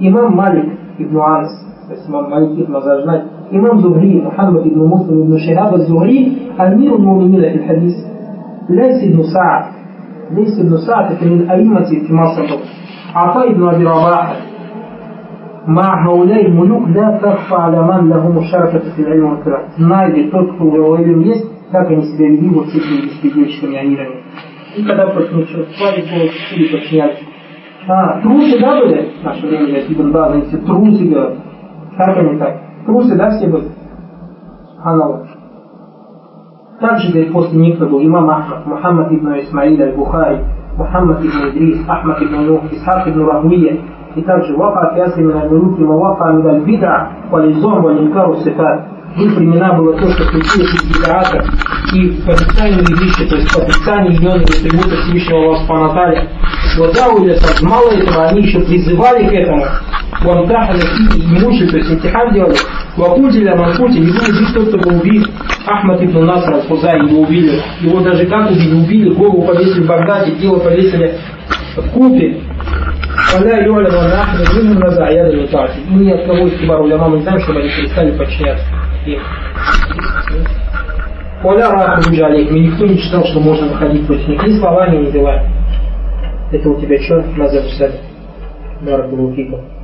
Имам 0.00 0.36
Малик 0.36 0.72
ибн 0.98 1.18
Анс 1.20 1.50
то 1.86 1.94
есть 1.94 2.08
имам 2.08 2.30
Малик 2.30 2.58
их 2.58 2.68
надо 2.68 3.02
знать 3.02 3.24
إمام 3.52 3.80
زهري 3.80 4.22
محمد 4.22 4.62
بن 4.62 4.80
مسلم 4.88 5.24
بن 5.24 5.38
شهاب 5.38 5.74
الزهري 5.74 6.32
أمير 6.60 6.96
المؤمنين 6.96 7.40
في 7.40 7.54
الحديث 7.54 7.94
ليس 8.68 9.04
ابن 9.04 9.22
سعد 9.22 9.64
ليس 10.30 10.58
ابن 10.58 10.76
سعد 10.76 11.24
من 11.24 11.50
أئمة 11.50 11.84
في 11.84 12.12
مصر 12.12 12.46
عطاء 13.14 13.52
بن 13.52 13.68
أبي 13.68 13.84
رباح 13.84 14.36
مع 15.66 16.06
هؤلاء 16.06 16.46
الملوك 16.46 16.88
لا 16.88 17.20
تخفى 17.22 17.54
على 17.54 17.82
من 17.82 18.08
له 18.08 18.32
مشاركة 18.32 18.90
في 18.96 19.02
العلم 19.02 19.24
والقراءة. 19.24 19.68
Знайте, 19.78 20.30
тот, 20.30 20.54
кто 20.54 20.64
у 20.64 20.96
него 20.96 20.96
есть, 21.22 21.46
как 21.72 21.90
они 21.90 22.02
себя 22.02 22.28
вели 22.28 22.48
вот 22.50 22.66
с 22.68 22.74
этими 22.74 23.02
беспредельщиками 23.06 23.76
Амирами. 23.76 24.16
И 24.76 24.82
когда 24.82 25.08
существовали 25.08 26.02
было 26.02 26.28
четыре 26.28 26.68
подчиняться. 26.68 27.24
А, 27.87 28.21
трусы, 28.21 28.59
да, 28.59 28.79
были? 28.81 29.11
В 29.21 29.23
наше 29.23 29.47
время, 29.47 29.67
я 29.67 29.81
Ибн 29.87 30.11
Баз, 30.11 30.33
они 30.33 30.41
все 30.43 30.57
трусы 30.57 31.07
делают. 31.07 31.39
Как 31.97 32.17
они 32.17 32.37
так? 32.37 32.57
Трусы, 32.85 33.15
да, 33.15 33.31
все 33.31 33.47
были? 33.47 33.71
Аналог. 34.83 35.27
Также, 36.79 37.11
говорит, 37.11 37.33
после 37.33 37.59
них 37.59 37.79
был 37.79 38.01
имам 38.01 38.29
Ахмад, 38.29 38.65
Мухаммад 38.65 39.11
ибн 39.11 39.39
Исмаиль 39.39 39.81
аль-Бухари, 39.81 40.43
Мухаммад 40.77 41.19
ибн 41.19 41.49
Идрис, 41.49 41.83
Ахмад 41.87 42.21
ибн 42.21 42.45
Нух, 42.45 42.71
Исхак 42.71 43.07
ибн 43.07 43.25
Рахуия, 43.25 43.79
и 44.15 44.21
также 44.21 44.55
вафа 44.55 44.95
фиаси 44.95 45.19
мин 45.19 45.37
аль-Мулуки, 45.37 45.81
Мавафа 45.81 46.31
мин 46.33 46.47
аль-Бида, 46.47 47.09
Вализом, 47.31 47.81
Валинкару 47.81 48.35
Сифат. 48.37 48.87
В 49.15 49.21
их 49.21 49.35
времена 49.35 49.73
было 49.73 49.93
то, 49.93 50.07
что 50.07 50.23
случилось 50.23 50.73
из 50.75 50.99
бедата 50.99 51.43
и 51.93 52.09
в 52.09 52.25
порицании 52.25 53.03
вещи, 53.03 53.27
то 53.27 53.35
есть 53.35 53.49
в 53.49 53.57
отрицании 53.57 54.17
именных 54.17 54.43
атрибутов 54.43 54.99
Всевышнего 54.99 55.39
Аллаха 55.39 55.61
Субхану 55.61 55.89
Вот 56.77 56.93
да, 56.93 57.09
Уляса, 57.09 57.65
мало 57.65 57.89
этого, 57.91 58.27
они 58.27 58.41
еще 58.43 58.59
призывали 58.61 59.27
к 59.27 59.33
этому. 59.33 59.65
Мучили, 60.23 61.69
то 61.69 61.77
есть 61.77 61.91
имтихан 61.91 62.33
делали. 62.33 62.55
Вакудиля 62.97 63.55
Манкути, 63.55 63.99
не 63.99 64.11
будет 64.11 64.35
здесь 64.35 64.53
тот, 64.53 64.67
кто 64.69 64.77
был 64.77 64.99
убит. 64.99 65.25
Ахмад 65.65 66.01
ибн 66.01 66.25
Наср 66.25 66.53
аль-Хузай, 66.55 66.99
его 67.07 67.21
убили. 67.21 67.61
Его 67.81 68.01
даже 68.01 68.25
как 68.25 68.49
убили? 68.51 68.73
Убили, 68.73 69.09
голову 69.13 69.43
повесили 69.43 69.83
в 69.83 69.87
Багдаде, 69.87 70.31
тело 70.35 70.59
повесили 70.59 71.15
в 71.75 71.89
Купе. 71.91 72.41
Фаля 73.31 73.63
юля 73.63 73.89
ванахна, 73.89 74.43
минум 74.55 74.79
наза, 74.79 75.09
я 75.09 75.25
даже 75.25 75.47
так. 75.47 75.71
И 75.77 75.93
ни 75.93 76.11
от 76.11 76.25
кого 76.25 76.47
из 76.47 76.59
кибар 76.59 76.81
уляма 76.81 77.09
мы 77.09 77.17
не 77.17 77.23
знаем, 77.23 77.39
чтобы 77.41 77.59
они 77.59 77.69
перестали 77.69 78.17
подчиняться 78.17 78.65
им. 79.05 79.19
Алейхим, 82.21 82.55
и 82.55 82.59
никто 82.67 82.85
не 82.85 82.97
считал, 82.97 83.23
что 83.25 83.39
можно 83.39 83.67
выходить 83.67 84.05
против 84.05 84.27
них 84.27 84.43
ни 84.43 84.59
словами, 84.59 85.05
ни 85.05 85.11
делами. 85.11 85.58
Это 86.51 86.69
у 86.69 86.79
тебя 86.81 86.99
что? 87.03 87.21
Барак 88.81 89.09
Булукиков. 89.09 89.78